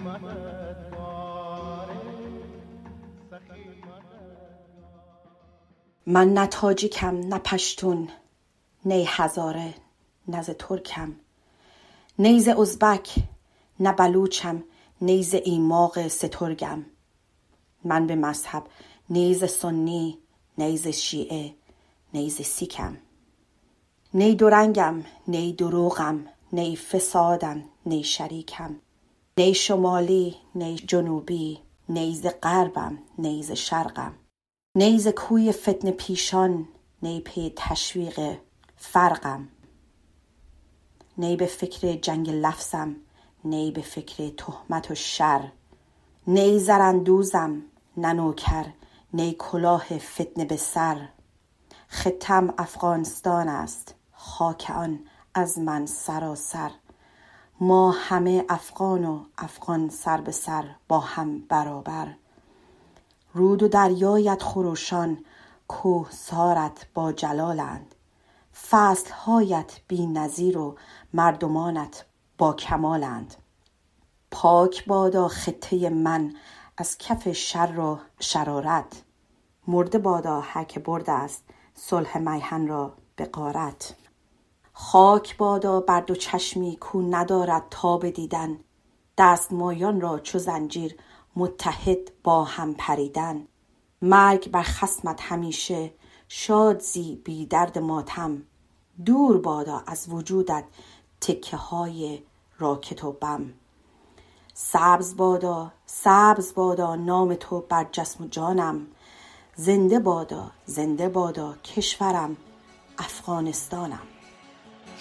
من 6.06 6.34
نه 6.34 6.46
تاجیکم 6.46 7.16
نه 7.16 7.38
پشتون 7.38 8.08
نی 8.84 9.04
هزاره 9.08 9.74
نه 10.28 10.42
ز 10.42 10.50
ترکم 10.50 11.12
نی 12.18 12.40
ز 12.40 12.48
ازبک 12.48 13.14
نه 13.80 13.92
بلوچم 13.92 14.64
نی 15.00 15.22
ز 15.22 15.34
ایماق 15.34 16.08
سترگم. 16.08 16.84
من 17.84 18.06
به 18.06 18.14
مذهب 18.14 18.64
نی 19.10 19.34
ز 19.34 19.50
سنی 19.50 20.18
نی 20.58 20.76
ز 20.76 20.86
شیعه 20.88 21.54
نی 22.14 22.30
ز 22.30 22.42
سیکم. 22.42 22.96
نی 24.14 24.34
دورنگم 24.34 25.04
نی 25.28 25.52
دروغم 25.52 26.26
نی 26.52 26.76
فسادم 26.76 27.62
نی 27.86 28.04
شریکم. 28.04 28.76
نی 29.38 29.54
شمالی 29.54 30.36
نی 30.54 30.76
جنوبی 30.76 31.60
نی 31.88 32.14
ز 32.14 32.26
غربم 32.42 32.98
نی 33.18 33.42
ز 33.42 33.52
شرقم. 33.52 34.14
نی 34.74 34.98
ز 34.98 35.08
کوی 35.08 35.52
فتنه 35.52 35.90
پیشان 35.90 36.68
نی 37.02 37.20
پی 37.20 37.52
تشویق 37.56 38.36
فرقم. 38.76 39.48
نی 41.18 41.36
به 41.36 41.46
فکر 41.46 41.92
جنگ 41.92 42.30
لفظم 42.30 42.96
نی 43.44 43.70
به 43.70 43.80
فکر 43.80 44.28
تهمت 44.28 44.90
و 44.90 44.94
شر. 44.94 45.52
نی 46.26 46.58
زراندوزم 46.58 47.62
نه 47.96 48.12
نوکر 48.12 48.66
نی 49.14 49.36
کلاه 49.38 49.98
فتنه 49.98 50.44
به 50.44 50.56
سر. 50.56 51.08
خطم 51.88 52.54
افغانستان 52.58 53.48
است 53.48 53.94
خاک 54.12 54.72
آن 54.74 55.00
از 55.34 55.58
من 55.58 55.86
سراسر. 55.86 56.70
ما 57.60 57.90
همه 57.90 58.44
افغان 58.48 59.04
و 59.04 59.24
افغان 59.38 59.88
سر 59.88 60.20
به 60.20 60.32
سر 60.32 60.64
با 60.88 61.00
هم 61.00 61.38
برابر. 61.38 62.14
رود 63.34 63.62
و 63.62 63.68
دریایت 63.68 64.42
خروشان 64.42 65.24
کوهسارت 65.68 66.86
با 66.94 67.12
جلالند. 67.12 67.94
فصلهایت 68.70 69.80
بی 69.88 70.06
نظیر 70.06 70.58
و 70.58 70.76
مردمانت 71.12 72.04
با 72.38 72.52
کمالند. 72.52 73.34
پاک 74.30 74.86
بادا 74.86 75.28
خطه 75.28 75.88
من 75.88 76.34
از 76.78 76.98
کف 76.98 77.32
شر 77.32 77.78
و 77.78 77.98
شرارت. 78.20 79.02
مرده 79.66 79.98
بادا 79.98 80.40
هر 80.40 80.64
که 80.64 80.80
برده 80.80 81.12
است 81.12 81.44
صلح 81.74 82.18
میهن 82.18 82.66
را 82.66 82.92
به 83.16 83.24
غارت. 83.24 83.94
خاک 84.72 85.36
بادا 85.36 85.80
بر 85.80 86.00
دو 86.00 86.14
چشمی 86.14 86.76
کو 86.76 87.02
ندارد 87.02 87.66
تاب 87.70 88.10
دیدن. 88.10 88.58
دستمایان 89.18 90.00
را 90.00 90.18
چو 90.18 90.38
زنجیر 90.38 90.96
متحد 91.36 92.10
با 92.22 92.44
هم 92.44 92.74
پریدن. 92.74 93.46
مرگ 94.02 94.50
بر 94.50 94.62
خصمت 94.62 95.20
همیشه 95.22 95.92
شاد 96.28 96.80
زی 96.80 97.16
بی 97.24 97.46
درد 97.46 97.78
ماتم. 97.78 98.42
دور 99.04 99.38
بادا 99.38 99.82
از 99.86 100.08
وجودت 100.08 100.64
تکه 101.20 101.56
های 101.56 102.22
راکت 102.58 103.04
و 103.04 103.12
بم. 103.12 103.52
سبز 104.54 105.16
بادا 105.16 105.72
سبز 105.86 106.54
بادا 106.54 106.96
نام 106.96 107.34
تو 107.34 107.60
بر 107.60 107.86
جسم 107.92 108.24
و 108.24 108.26
جانم. 108.26 108.86
زنده 109.56 109.98
بادا 109.98 110.50
زنده 110.66 111.08
بادا 111.08 111.54
کشورم 111.64 112.36
افغانستانم. 112.98 114.11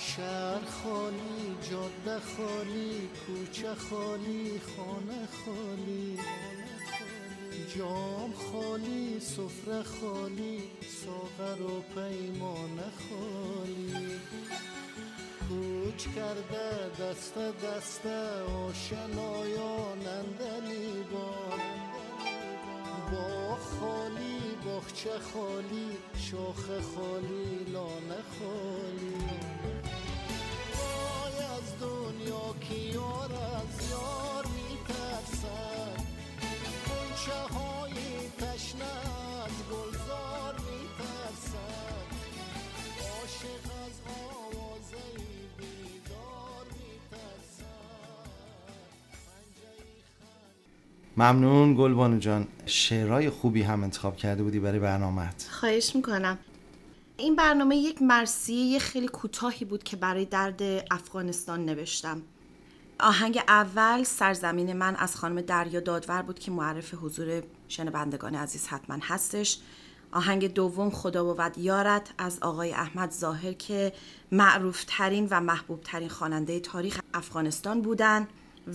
شهر 0.07 0.65
خالی 0.83 1.55
جاده 1.69 2.19
خالی 2.19 3.09
کوچه 3.27 3.75
خالی 3.75 4.61
خانه 4.75 5.27
خالی 5.45 6.19
جام 7.75 8.33
خالی 8.33 9.19
سفره 9.19 9.83
خالی 9.83 10.63
ساغر 11.03 11.61
و 11.61 11.81
پیمانه 11.81 12.91
خالی. 13.09 14.19
کوچ 15.49 16.07
کرده 16.15 16.89
دست 16.99 17.37
دست 17.37 18.05
آشنایان 18.69 20.07
اندلی 20.07 21.03
با 21.11 21.31
خالی 23.55 24.55
باغچه 24.65 25.19
خالی 25.33 25.97
شاخ 26.17 26.65
خالی 26.95 27.71
لانه 27.73 28.21
خالی. 28.39 29.50
دنیا 32.31 32.55
که 32.69 32.75
یار 32.75 33.31
از 33.33 33.89
یار 33.91 34.45
میترسد. 34.45 36.01
گلچه 36.87 37.53
های 37.53 37.93
تشنه 38.37 38.85
از 39.43 39.51
گلزار 39.71 40.53
میترسد. 40.53 42.07
عاشق 42.99 43.65
از 43.85 43.95
آوازه 44.05 45.03
بیدار 45.57 46.65
میترسد. 46.73 47.65
ممنون 51.17 51.75
گلبانو 51.75 52.19
جان. 52.19 52.47
شعرهای 52.65 53.29
خوبی 53.29 53.61
هم 53.61 53.83
انتخاب 53.83 54.17
کرده 54.17 54.43
بودی 54.43 54.59
برای 54.59 54.79
برنامهت. 54.79 55.47
خواهش 55.51 55.95
می‌کنم. 55.95 56.37
این 57.21 57.36
برنامه 57.36 57.75
یک 57.77 58.01
مرسیه 58.01 58.79
خیلی 58.79 59.07
کوتاهی 59.07 59.65
بود 59.65 59.84
که 59.84 59.97
برای 59.97 60.25
درد 60.25 60.62
افغانستان 60.91 61.65
نوشتم. 61.65 62.21
آهنگ 62.99 63.41
اول 63.47 64.03
سرزمین 64.03 64.73
من 64.73 64.95
از 64.95 65.15
خانم 65.15 65.41
دریا 65.41 65.79
دادور 65.79 66.21
بود 66.21 66.39
که 66.39 66.51
معرف 66.51 66.93
حضور 66.93 67.43
شنوندگان 67.67 68.36
عزیز 68.36 68.67
حتما 68.67 68.97
هستش. 69.01 69.60
آهنگ 70.12 70.53
دوم 70.53 70.89
خدا 70.89 71.34
بود 71.34 71.57
یارت 71.57 72.13
از 72.17 72.39
آقای 72.41 72.73
احمد 72.73 73.12
ظاهر 73.12 73.53
که 73.53 73.93
معروف 74.31 74.84
ترین 74.88 75.27
و 75.31 75.41
محبوب 75.41 75.81
ترین 75.81 76.10
خواننده 76.10 76.60
تاریخ 76.60 76.99
افغانستان 77.13 77.81
بودن. 77.81 78.27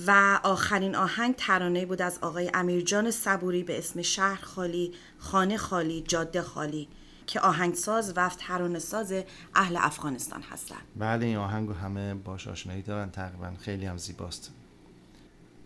و 0.06 0.40
آخرین 0.42 0.94
آهنگ 0.94 1.34
ترانه 1.34 1.86
بود 1.86 2.02
از 2.02 2.18
آقای 2.22 2.50
امیرجان 2.54 3.10
صبوری 3.10 3.62
به 3.62 3.78
اسم 3.78 4.02
شهر 4.02 4.40
خالی 4.42 4.92
خانه 5.18 5.56
خالی 5.56 6.02
جاده 6.08 6.42
خالی 6.42 6.88
که 7.26 7.40
آهنگساز 7.40 8.12
و 8.16 8.28
ترانه 8.28 8.78
ساز 8.78 9.12
اهل 9.54 9.76
افغانستان 9.80 10.42
هستند 10.42 10.82
بله 10.96 11.26
این 11.26 11.36
آهنگو 11.36 11.72
همه 11.72 12.14
باش 12.14 12.48
آشنایی 12.48 12.82
دارن 12.82 13.10
تقریبا 13.10 13.52
خیلی 13.60 13.86
هم 13.86 13.98
زیباست. 13.98 14.52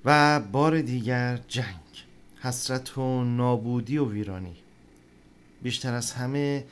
و 0.05 0.41
بار 0.41 0.81
دیگر 0.81 1.41
جنگ 1.49 2.07
حسرت 2.41 2.99
و 2.99 3.25
نابودی 3.25 3.99
و 3.99 4.11
ویرانی. 4.11 4.57
بیشتر 5.63 5.95
از 5.95 6.13
همه 6.13 6.65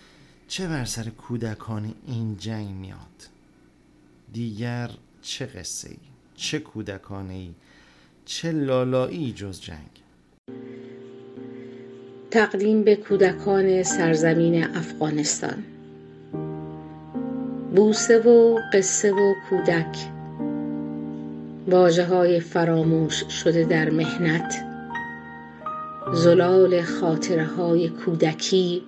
چه 0.49 0.69
بر 0.69 0.85
سر 0.85 1.09
کودکان 1.09 1.95
این 2.07 2.37
جنگ 2.37 2.69
میاد؟ 2.69 3.29
دیگر 4.33 4.91
چه 5.23 5.47
قصه 5.47 5.91
ای 5.91 5.99
چه 6.37 6.59
کودکانه 6.59 7.35
ای 7.35 7.55
چه 8.25 8.53
لالایی 8.53 9.33
جز 9.33 9.61
جنگ؟ 9.61 9.91
تقدیم 12.31 12.85
به 12.85 12.97
کودکان 12.97 13.83
سرزمین 13.83 14.65
افغانستان. 14.65 15.65
بوسه 17.77 18.19
و 18.19 18.59
قصه 18.73 19.13
و 19.13 19.35
کودک. 19.51 19.97
واجه 21.69 22.05
های 22.05 22.41
فراموش 22.41 23.25
شده 23.29 23.65
در 23.65 23.91
مهنت. 23.91 24.65
زلال 26.15 26.83
خاطره 26.83 27.45
های 27.45 27.89
کودکی 27.89 28.83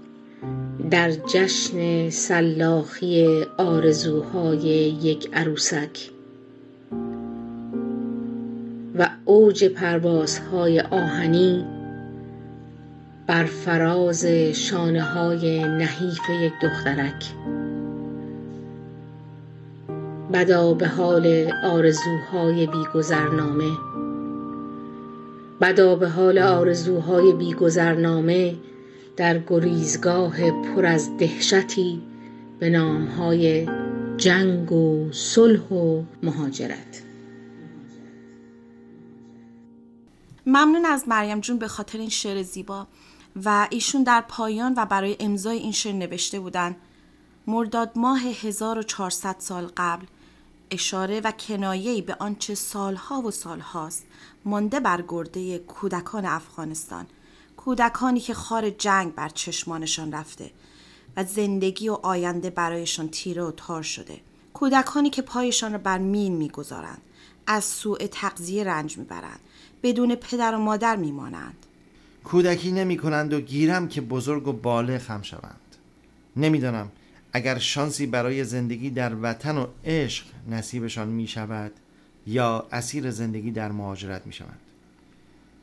در 0.90 1.10
جشن 1.10 2.10
سلاخی 2.10 3.44
آرزوهای 3.58 4.68
یک 5.02 5.28
عروسک. 5.32 6.10
و 8.98 9.08
اوج 9.24 9.64
پروازهای 9.64 10.80
آهنی 10.80 11.79
بر 13.30 13.44
فراز 13.44 14.26
شانه 14.54 15.02
های 15.02 15.64
نحیف 15.64 16.20
یک 16.30 16.52
دخترک. 16.62 17.24
بدا 20.32 20.74
به 20.74 20.88
حال 20.88 21.52
آرزوهای 21.64 22.66
بیگذرنامه. 22.66 23.70
بدا 25.60 25.96
به 25.96 26.08
حال 26.08 26.38
آرزوهای 26.38 27.32
بیگذرنامه 27.32 28.54
در 29.16 29.38
گریزگاه 29.38 30.50
پر 30.50 30.86
از 30.86 31.16
دهشتی 31.16 32.02
به 32.58 32.70
نامهای 32.70 33.68
جنگ 34.16 34.72
و 34.72 35.08
صلح 35.12 35.68
و 35.68 36.02
مهاجرت. 36.22 37.02
ممنون 40.46 40.84
از 40.84 41.08
مریم 41.08 41.40
جون 41.40 41.58
به 41.58 41.68
خاطر 41.68 41.98
این 41.98 42.08
شعر 42.08 42.42
زیبا. 42.42 42.86
و 43.44 43.68
ایشون 43.70 44.02
در 44.02 44.20
پایان 44.20 44.74
و 44.76 44.86
برای 44.86 45.16
امضای 45.20 45.58
این 45.58 45.72
شعر 45.72 45.94
نوشته 45.94 46.40
بودن. 46.40 46.76
مرداد 47.46 47.92
ماه 47.96 48.20
1400 48.20 49.36
سال 49.38 49.70
قبل. 49.76 50.06
اشاره 50.70 51.20
و 51.20 51.30
کنایه‌ای 51.30 52.02
به 52.02 52.16
آنچه 52.18 52.54
سالها 52.54 53.20
و 53.22 53.30
سالهاست 53.30 54.06
مانده 54.44 54.80
بر 54.80 55.04
گرده 55.08 55.58
کودکان 55.58 56.26
افغانستان. 56.26 57.06
کودکانی 57.56 58.20
که 58.20 58.34
خار 58.34 58.70
جنگ 58.70 59.14
بر 59.14 59.28
چشمانشان 59.28 60.12
رفته 60.12 60.50
و 61.16 61.24
زندگی 61.24 61.88
و 61.88 61.92
آینده 62.02 62.50
برایشان 62.50 63.08
تیره 63.08 63.42
و 63.42 63.50
تار 63.50 63.82
شده. 63.82 64.20
کودکانی 64.54 65.10
که 65.10 65.22
پایشان 65.22 65.72
را 65.72 65.78
بر 65.78 65.98
مین 65.98 66.36
می‌گذارند 66.36 67.02
از 67.46 67.64
سوء 67.64 68.06
تغذیه 68.06 68.64
رنج 68.64 68.98
می‌برند 68.98 69.40
بدون 69.82 70.14
پدر 70.14 70.54
و 70.54 70.58
مادر 70.58 70.96
میمانند. 70.96 71.59
کودکی 72.24 72.72
نمی 72.72 72.96
کنند 72.96 73.32
و 73.32 73.40
گیرم 73.40 73.88
که 73.88 74.00
بزرگ 74.00 74.48
و 74.48 74.52
بالغ 74.52 75.10
هم 75.10 75.22
شوند. 75.22 75.60
نمی‌دانم 76.36 76.92
اگر 77.32 77.58
شانسی 77.58 78.06
برای 78.06 78.44
زندگی 78.44 78.90
در 78.90 79.12
وطن 79.22 79.58
و 79.58 79.66
عشق 79.84 80.24
نصیبشان 80.50 81.08
می 81.08 81.26
شود 81.26 81.72
یا 82.26 82.66
اسیر 82.72 83.10
زندگی 83.10 83.50
در 83.50 83.72
مهاجرت 83.72 84.26
می 84.26 84.32
شوند 84.32 84.58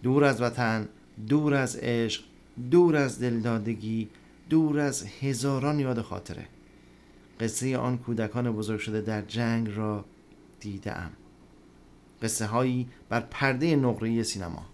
دور 0.03 0.23
از 0.23 0.41
وطن 0.41 0.87
دور 1.27 1.53
از 1.53 1.75
عشق 1.75 2.23
دور 2.71 2.95
از 2.95 3.19
دلدادگی 3.19 4.09
دور 4.49 4.79
از 4.79 5.05
هزاران 5.21 5.79
یاد 5.79 6.01
خاطره. 6.01 6.45
قصه 7.39 7.77
آن 7.77 7.97
کودکان 7.97 8.51
بزرگ 8.51 8.79
شده 8.79 9.01
در 9.01 9.21
جنگ 9.21 9.69
را 9.75 10.05
دیدم 10.59 11.11
قصه 12.21 12.45
هایی 12.45 12.87
بر 13.09 13.19
پرده 13.19 13.75
نقره 13.75 14.23
سینما. 14.23 14.65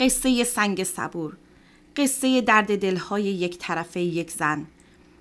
قصه 0.00 0.44
سنگ 0.44 0.84
صبور 0.84 1.36
قصه 1.96 2.40
درد 2.40 2.78
دلهای 2.78 3.22
یک 3.22 3.58
طرفه 3.58 4.00
یک 4.00 4.30
زن 4.30 4.66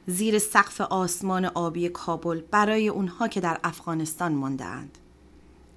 زیر 0.07 0.39
سقف 0.39 0.81
آسمان 0.81 1.45
آبی 1.45 1.89
کابل 1.89 2.41
برای 2.51 2.87
اونها 2.87 3.27
که 3.27 3.39
در 3.39 3.59
افغانستان 3.63 4.31
ماندهاند 4.31 4.97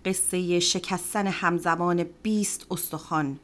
قصه 0.04 0.60
شکستن 0.60 1.26
همزمان 1.26 2.04
20 2.22 2.66
استخوان 2.70 3.38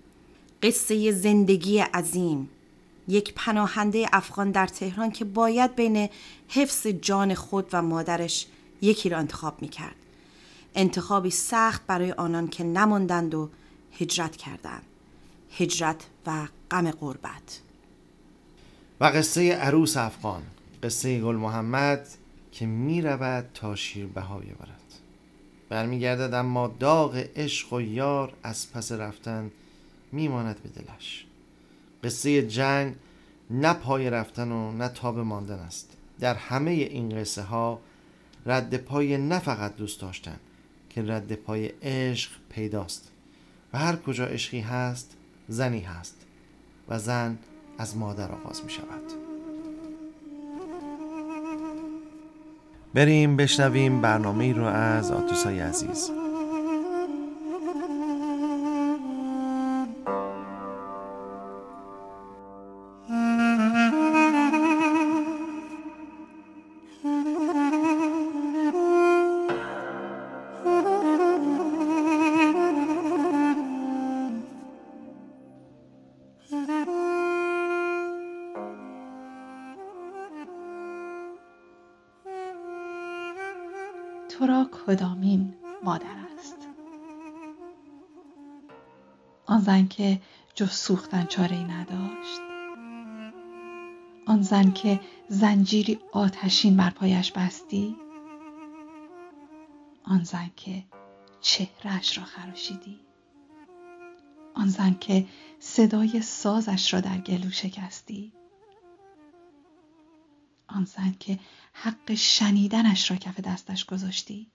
قصه 0.62 1.12
زندگی 1.12 1.78
عظیم 1.78 2.50
یک 3.08 3.34
پناهنده 3.34 4.06
افغان 4.12 4.50
در 4.50 4.66
تهران 4.66 5.10
که 5.10 5.24
باید 5.24 5.74
بین 5.74 6.08
حفظ 6.48 6.86
جان 6.86 7.34
خود 7.34 7.68
و 7.72 7.82
مادرش 7.82 8.46
یکی 8.82 9.08
را 9.08 9.18
انتخاب 9.18 9.62
می 9.62 9.68
کرد. 9.68 9.96
انتخابی 10.74 11.30
سخت 11.30 11.86
برای 11.86 12.12
آنان 12.12 12.48
که 12.48 12.64
نماندند 12.64 13.34
و 13.34 13.48
هجرت 14.00 14.36
کردند. 14.36 14.82
هجرت 15.58 16.06
و 16.26 16.48
غم 16.70 16.90
غربت. 16.90 17.60
و 19.00 19.04
قصه 19.04 19.52
عروس 19.52 19.96
افغان 19.96 20.42
قصه 20.82 21.20
گل 21.20 21.36
محمد 21.36 22.08
که 22.52 22.66
می 22.66 23.02
رود 23.02 23.50
تا 23.54 23.76
شیر 23.76 24.06
بها 24.06 24.38
برد 24.38 24.80
برمیگردد 25.68 26.34
اما 26.34 26.74
داغ 26.80 27.28
عشق 27.36 27.72
و 27.72 27.80
یار 27.80 28.32
از 28.42 28.72
پس 28.72 28.92
رفتن 28.92 29.50
میماند 30.12 30.62
به 30.62 30.68
دلش. 30.68 31.26
قصه 32.04 32.46
جنگ 32.46 32.94
نه 33.50 33.72
پای 33.72 34.10
رفتن 34.10 34.52
و 34.52 34.72
نه 34.72 34.88
تاب 34.88 35.18
ماندن 35.18 35.58
است. 35.58 35.96
در 36.20 36.34
همه 36.34 36.70
این 36.70 37.20
قصه 37.20 37.42
ها 37.42 37.80
رد 38.46 38.76
پای 38.76 39.18
نه 39.18 39.38
فقط 39.38 39.76
دوست 39.76 40.00
داشتن 40.00 40.36
که 40.90 41.02
رد 41.02 41.32
پای 41.32 41.66
عشق 41.82 42.30
پیداست. 42.50 43.10
و 43.72 43.78
هر 43.78 43.96
کجا 43.96 44.26
عشقی 44.26 44.60
هست 44.60 45.16
زنی 45.48 45.80
هست 45.80 46.16
و 46.88 46.98
زن 46.98 47.38
از 47.78 47.96
مادر 47.96 48.32
آغاز 48.32 48.64
می 48.64 48.70
شود. 48.70 49.12
بریم 52.94 53.36
بشنویم 53.36 54.00
برنامه 54.00 54.52
رو 54.52 54.64
از 54.64 55.10
آتوسای 55.10 55.60
عزیز. 55.60 56.10
سوختن 90.86 91.26
چاره 91.26 91.56
ای 91.56 91.64
نداشت. 91.64 92.40
آن 94.26 94.42
زن 94.42 94.72
که 94.72 95.00
زنجیری 95.28 95.98
آتشین 96.12 96.76
بر 96.76 96.90
پایش 96.90 97.32
بستی 97.32 97.96
آن 100.04 100.24
زن 100.24 100.50
که 100.56 100.84
چهرش 101.40 102.18
را 102.18 102.24
خراشیدی 102.24 103.00
آن 104.54 104.68
زن 104.68 104.94
که 105.00 105.26
صدای 105.58 106.22
سازش 106.22 106.94
را 106.94 107.00
در 107.00 107.18
گلو 107.18 107.50
شکستی 107.50 108.32
آن 110.68 110.84
زن 110.84 111.14
که 111.20 111.38
حق 111.72 112.14
شنیدنش 112.14 113.10
را 113.10 113.16
کف 113.16 113.40
دستش 113.40 113.84
گذاشتی 113.84 114.50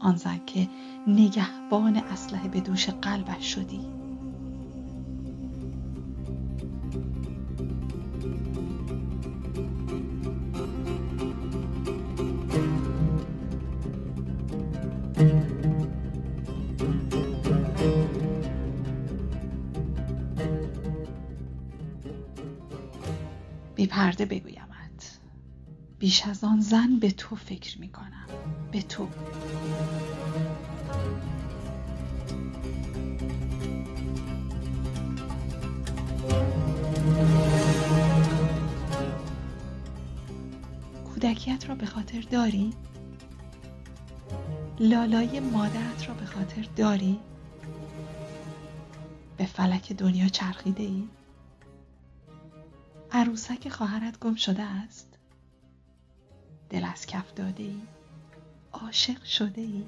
آن 0.00 0.16
زن 0.16 0.44
که 0.46 0.68
نگهبان 1.06 1.96
اسلحه 1.96 2.48
به 2.48 2.60
دوش 2.60 2.88
قلبش 2.88 3.54
شدی. 3.54 4.05
پرده 23.96 24.24
بگویمت 24.24 25.18
بیش 25.98 26.26
از 26.26 26.44
آن 26.44 26.60
زن 26.60 26.98
به 26.98 27.10
تو 27.10 27.36
فکر 27.36 27.80
می 27.80 27.88
کنم 27.88 28.26
به 28.72 28.82
تو 28.82 29.08
کودکیت 41.04 41.68
را 41.68 41.74
به 41.74 41.86
خاطر 41.86 42.20
داری؟ 42.20 42.72
لالای 44.80 45.40
مادرت 45.40 46.08
را 46.08 46.14
به 46.14 46.26
خاطر 46.26 46.68
داری؟ 46.76 47.18
به 49.36 49.46
فلک 49.46 49.92
دنیا 49.92 50.28
چرخیده 50.28 50.82
ای؟ 50.82 51.08
عروسک 53.16 53.68
خواهرت 53.68 54.18
گم 54.18 54.34
شده 54.34 54.62
است؟ 54.62 55.18
دل 56.70 56.84
از 56.84 57.06
کف 57.06 57.34
داده 57.34 57.62
ای؟ 57.62 57.80
عاشق 58.72 59.24
شده 59.24 59.60
ای؟ 59.60 59.84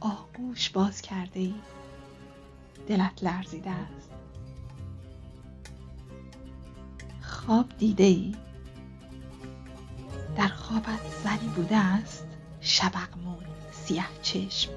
آغوش 0.00 0.70
باز 0.70 1.02
کرده 1.02 1.40
ای؟ 1.40 1.54
دلت 2.88 3.24
لرزیده 3.24 3.70
است؟ 3.70 4.10
خواب 7.22 7.68
دیده 7.78 8.04
ای؟ 8.04 8.36
در 10.36 10.48
خوابت 10.48 11.00
زنی 11.24 11.48
بوده 11.56 11.76
است 11.76 12.26
شبقمون 12.60 13.44
سیه 13.72 14.04
چشم 14.22 14.70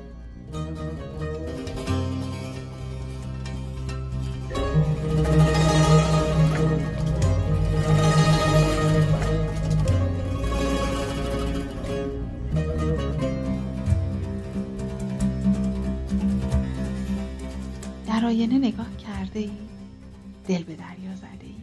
آینه 18.33 18.57
نگاه 18.57 18.97
کرده 18.97 19.39
ای؟ 19.39 19.51
دل 20.47 20.63
به 20.63 20.75
دریا 20.75 21.15
زده 21.15 21.45
ای؟ 21.45 21.55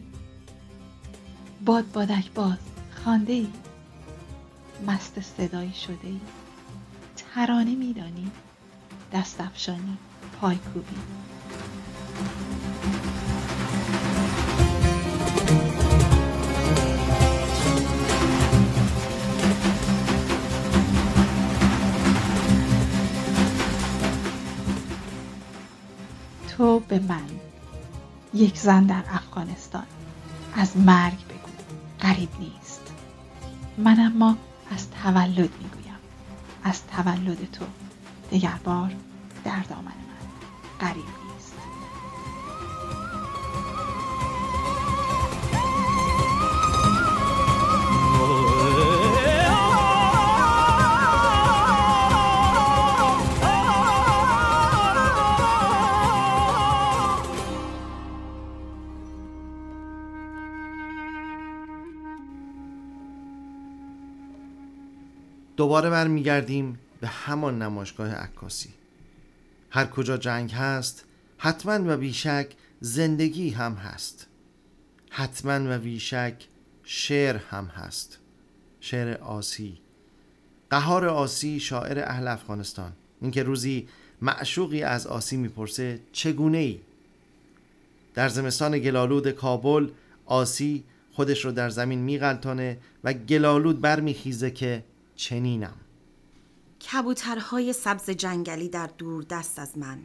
باد 1.65 1.91
بادک 1.91 2.31
باز 2.31 2.57
خانده 2.91 3.33
ای؟ 3.33 3.47
مست 4.87 5.19
صدایی 5.19 5.73
شده 5.73 6.07
ای؟ 6.07 6.19
ترانه 7.17 7.75
میدانی؟ 7.75 8.31
دست 9.13 9.41
افشانی 9.41 9.97
پای 10.41 10.55
کوبی 10.55 10.95
به 26.91 26.99
من. 26.99 27.27
یک 28.33 28.57
زن 28.57 28.83
در 28.83 29.03
افغانستان. 29.11 29.83
از 30.55 30.77
مرگ 30.77 31.17
بگو. 31.27 31.51
غریب 32.01 32.29
نیست. 32.39 32.81
من 33.77 33.99
اما 33.99 34.37
از 34.71 34.87
تولد 35.03 35.37
می‌گویم. 35.37 35.99
از 36.63 36.81
تولد 36.87 37.51
تو. 37.51 37.65
دگر 38.31 38.59
بار 38.63 38.91
در 39.43 39.59
دامن 39.59 39.81
من. 39.81 40.87
غریب. 40.87 41.20
دوباره 65.61 65.89
برمیگردیم 65.89 66.79
به 67.01 67.07
همان 67.07 67.61
نمایشگاه 67.61 68.13
عکاسی. 68.13 68.69
هر 69.69 69.85
کجا 69.85 70.17
جنگ 70.17 70.51
هست 70.51 71.05
حتما 71.37 71.93
و 71.93 71.97
بیشک 71.97 72.47
زندگی 72.79 73.49
هم 73.49 73.73
هست. 73.73 74.27
حتما 75.09 75.75
و 75.75 75.79
بیشک 75.79 76.33
شعر 76.83 77.37
هم 77.37 77.65
هست. 77.65 78.19
شعر 78.79 79.17
آسی. 79.17 79.77
قهار 80.69 81.05
آسی 81.07 81.59
شاعر 81.59 81.99
اهل 81.99 82.27
افغانستان. 82.27 82.91
اینکه 83.21 83.43
روزی 83.43 83.87
معشوقی 84.21 84.83
از 84.83 85.07
آسی 85.07 85.37
می‌پرسه 85.37 85.99
چگونه 86.11 86.57
ای 86.57 86.79
در 88.13 88.29
زمستان 88.29 88.79
گلالود 88.79 89.31
کابل 89.31 89.89
آسی 90.25 90.83
خودش 91.11 91.45
رو 91.45 91.51
در 91.51 91.69
زمین 91.69 91.99
میغلطانه 91.99 92.77
و 93.03 93.13
گلالود 93.13 93.81
برمیخیزه 93.81 94.51
که 94.51 94.83
چنینم. 95.21 95.73
کبوترهای 96.91 97.73
سبز 97.73 98.09
جنگلی 98.09 98.69
در 98.69 98.89
دور 98.97 99.23
دست 99.23 99.59
از 99.59 99.77
من. 99.77 99.99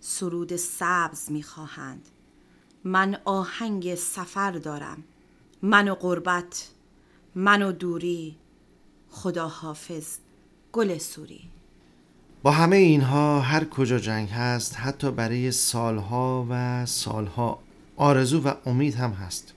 سرود 0.00 0.56
سبز 0.56 1.30
می‌خواهند. 1.30 2.08
من 2.84 3.16
آهنگ 3.24 3.94
سفر 3.94 4.52
دارم. 4.52 5.04
من 5.62 5.88
و 5.88 5.94
غربت 5.94 6.68
من 7.34 7.62
و 7.62 7.72
دوری. 7.72 8.36
خدا 9.10 9.48
حافظ 9.48 10.18
گل 10.72 10.98
سوری. 10.98 11.40
با 12.42 12.50
همه 12.50 12.76
اینها 12.76 13.40
هر 13.40 13.64
کجا 13.64 13.98
جنگ 13.98 14.28
هست 14.28 14.76
حتی 14.76 15.10
برای 15.10 15.52
سالها 15.52 16.46
و 16.50 16.86
سالها 16.86 17.62
آرزو 17.96 18.40
و 18.42 18.54
امید 18.66 18.94
هم 18.94 19.10
هست. 19.10 19.52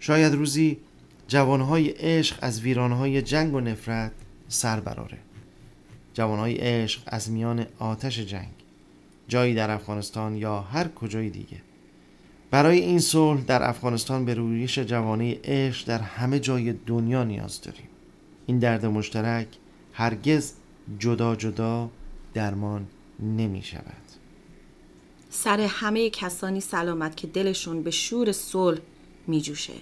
شاید 0.00 0.34
روزی 0.34 0.80
جوانهای 1.28 1.88
عشق 1.88 2.38
از 2.42 2.60
ویرانهای 2.60 3.22
جنگ 3.22 3.54
و 3.54 3.60
نفرت 3.60 4.12
سر 4.54 4.80
براره. 4.80 5.18
جوانهای 6.14 6.54
عشق 6.54 7.00
از 7.06 7.30
میان 7.30 7.66
آتش 7.78 8.18
جنگ 8.18 8.52
جایی 9.28 9.54
در 9.54 9.70
افغانستان 9.70 10.36
یا 10.36 10.60
هر 10.60 10.88
کجای 10.88 11.30
دیگه. 11.30 11.62
برای 12.50 12.80
این 12.80 12.98
صلح 12.98 13.40
در 13.40 13.68
افغانستان 13.68 14.24
به 14.24 14.34
رویش 14.34 14.78
جوانه 14.78 15.40
عشق 15.44 15.86
در 15.86 15.98
همه 15.98 16.40
جای 16.40 16.72
دنیا 16.72 17.24
نیاز 17.24 17.60
داریم. 17.60 17.88
این 18.46 18.58
درد 18.58 18.86
مشترک 18.86 19.48
هرگز 19.92 20.52
جدا 20.98 21.36
جدا 21.36 21.90
درمان 22.34 22.86
نمی 23.20 23.62
شود. 23.62 24.04
سر 25.30 25.60
همه 25.60 26.10
کسانی 26.10 26.60
سلامت 26.60 27.16
که 27.16 27.26
دلشون 27.26 27.82
به 27.82 27.90
شور 27.90 28.32
صلح 28.32 28.80
می 29.26 29.40
جوشه. 29.40 29.72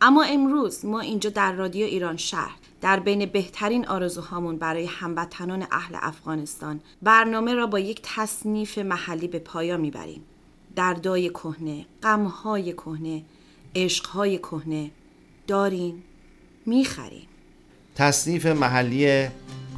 اما 0.00 0.22
امروز 0.22 0.84
ما 0.84 1.00
اینجا 1.00 1.30
در 1.30 1.52
رادیو 1.52 1.86
ایران 1.86 2.16
شهر 2.16 2.59
در 2.80 3.00
بین 3.00 3.26
بهترین 3.26 3.88
آرزوهامون 3.88 4.56
برای 4.56 4.86
هموطنان 4.86 5.66
اهل 5.72 5.96
افغانستان 6.00 6.80
برنامه 7.02 7.54
را 7.54 7.66
با 7.66 7.78
یک 7.78 8.00
تصنیف 8.02 8.78
محلی 8.78 9.28
به 9.28 9.38
پایان 9.38 9.80
می‌بریم. 9.80 10.22
دردای 10.76 11.28
کهنه، 11.28 11.86
غمهای 12.02 12.72
کهنه، 12.72 13.22
عشقهای 13.76 14.38
کهنه 14.38 14.90
دارین 15.46 16.02
می‌خریم. 16.66 17.26
تصنیف 17.94 18.46
محلی 18.46 19.28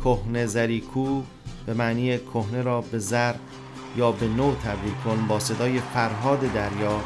کهنه 0.05 0.47
زریکو 0.47 1.23
به 1.67 1.75
معنی 1.75 2.19
کهنه 2.19 2.63
را 2.63 2.81
به 2.81 2.99
زر 2.99 3.35
یا 3.97 4.13
به 4.13 4.29
نو 4.29 4.55
تبدیل 4.55 4.95
کن 5.05 5.27
با 5.29 5.39
صدای 5.39 5.81
فرهاد 5.81 6.41
دریا 6.41 7.01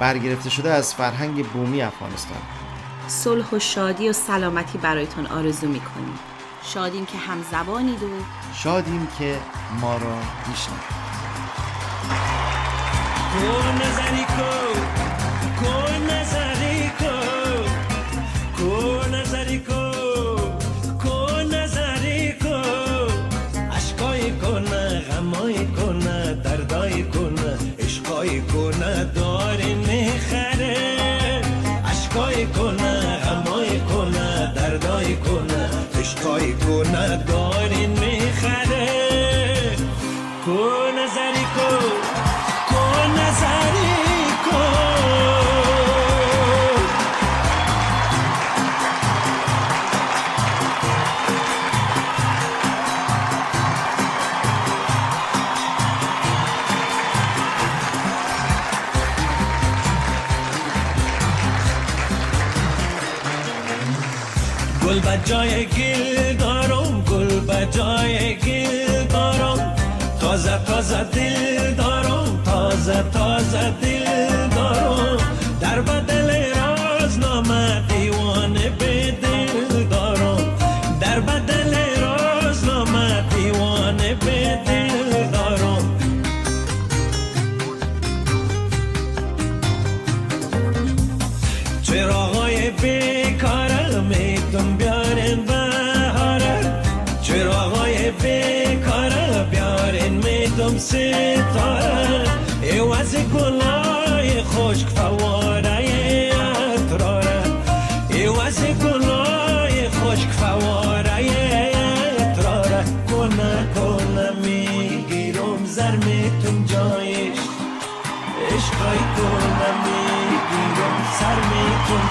برگرفته 0.00 0.50
شده 0.50 0.70
از 0.70 0.94
فرهنگ 0.94 1.46
بومی 1.46 1.82
افغانستان 1.82 2.61
صلح 3.08 3.50
و 3.52 3.58
شادی 3.58 4.08
و 4.08 4.12
سلامتی 4.12 4.78
برایتون 4.78 5.26
آرزو 5.26 5.68
می‌کنیم. 5.68 6.18
شادیم 6.62 7.06
که 7.06 7.18
همزبانید 7.18 8.02
و 8.02 8.08
شادیم 8.54 9.08
که 9.18 9.38
ما 9.80 9.96
را 9.96 10.18
میشنوید 10.48 11.02
گل 65.32 65.38
بجای 65.38 65.66
گل 65.66 66.36
دارم 66.36 67.02
گل 67.10 67.40
بجای 67.40 68.36
گل 68.36 69.04
دارم. 69.08 69.74
تازه 70.20 70.58
تازه 70.66 71.04
دل 71.04 71.74
دارم 71.74 72.42
تازه 72.44 73.04
تازه 73.12 73.70
دل 73.82 74.51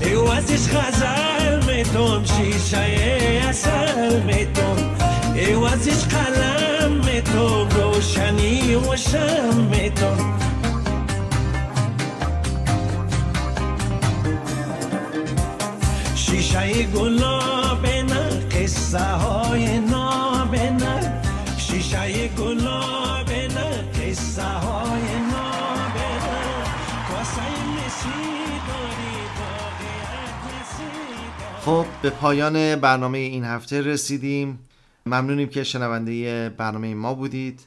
Eu 0.00 0.30
aziz 0.32 0.66
chazal 0.66 1.62
meton, 1.66 2.24
shishaye 2.24 3.40
asal 3.48 4.20
meton. 4.26 4.76
Eu 5.36 5.66
aziz 5.66 6.04
kalam 6.06 7.04
meton, 7.04 7.68
roshani 7.74 8.76
washam 8.86 9.68
meton. 9.70 10.42
shishaye 16.14 16.86
gulo 16.92 17.34
bena 17.82 18.22
qissa 18.50 19.04
ho 19.22 19.41
خب 31.64 31.86
به 32.02 32.10
پایان 32.10 32.76
برنامه 32.76 33.18
این 33.18 33.44
هفته 33.44 33.80
رسیدیم. 33.80 34.58
ممنونیم 35.06 35.48
که 35.48 35.64
شنونده 35.64 36.48
برنامه 36.48 36.94
ما 36.94 37.14
بودید. 37.14 37.60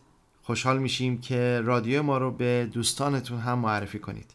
خوشحال 0.44 0.78
میشیم 0.78 1.22
که 1.22 1.62
رادیو 1.64 2.04
ما 2.04 2.18
رو 2.18 2.32
به 2.32 2.70
دوستانتون 2.74 3.40
هم 3.40 3.60
معرفی 3.60 4.00
کنید. 4.00 4.32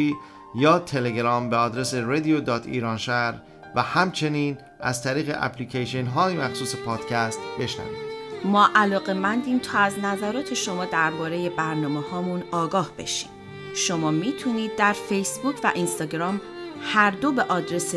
یا 0.55 0.79
تلگرام 0.79 1.49
به 1.49 1.55
آدرس 1.55 1.95
radio.iranshahr 1.95 3.35
و 3.75 3.81
همچنین 3.81 4.57
از 4.79 5.03
طریق 5.03 5.37
اپلیکیشن 5.39 6.05
های 6.05 6.33
مخصوص 6.33 6.75
پادکست 6.75 7.39
بشنوید. 7.59 8.14
ما 8.43 8.69
علاقه 8.75 9.13
مندیم 9.13 9.59
تا 9.59 9.79
از 9.79 9.99
نظرات 9.99 10.53
شما 10.53 10.85
درباره 10.85 11.49
برنامه 11.49 12.01
هامون 12.01 12.43
آگاه 12.51 12.91
بشیم. 12.97 13.29
شما 13.75 14.11
می‌تونید 14.11 14.75
در 14.75 14.93
فیسبوک 14.93 15.55
و 15.63 15.71
اینستاگرام 15.75 16.41
هر 16.81 17.11
دو 17.11 17.31
به 17.31 17.43
آدرس 17.43 17.95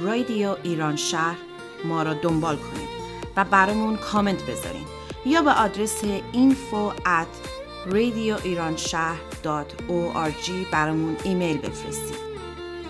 رادیو 0.00 0.56
ایران 0.62 0.96
شهر 0.96 1.36
ما 1.84 2.02
را 2.02 2.14
دنبال 2.14 2.56
کنید 2.56 2.88
و 3.36 3.44
برامون 3.44 3.96
کامنت 3.96 4.42
بذارین 4.42 4.84
یا 5.26 5.42
به 5.42 5.50
آدرس 5.50 6.02
info 6.32 6.92
at 7.06 7.26
radioiranshahr.org 7.90 10.50
برامون 10.72 11.16
ایمیل 11.24 11.58
بفرستید. 11.58 12.30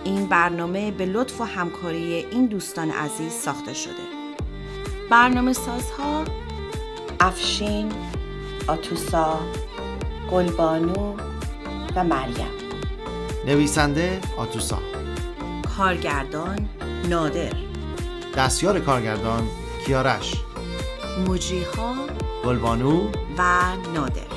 این 0.04 0.26
برنامه 0.26 0.90
به 0.90 1.06
لطف 1.06 1.40
و 1.40 1.44
همکاری 1.44 2.14
این 2.14 2.46
دوستان 2.46 2.90
عزیز 2.90 3.32
ساخته 3.32 3.74
شده. 3.74 4.02
برنامه 5.10 5.52
سازها 5.52 6.24
افشین، 7.20 7.92
آتوسا، 8.66 9.38
گلبانو 10.30 11.16
و 11.96 12.04
مریم. 12.04 12.46
نویسنده 13.46 14.20
آتوسا. 14.36 14.78
کارگردان 15.76 16.68
نادر. 17.08 17.52
دستیار 18.36 18.80
کارگردان 18.80 19.48
کیارش. 19.86 20.34
مجریها 21.28 21.94
گلبانو 22.44 23.08
و 23.38 23.62
نادر. 23.94 24.29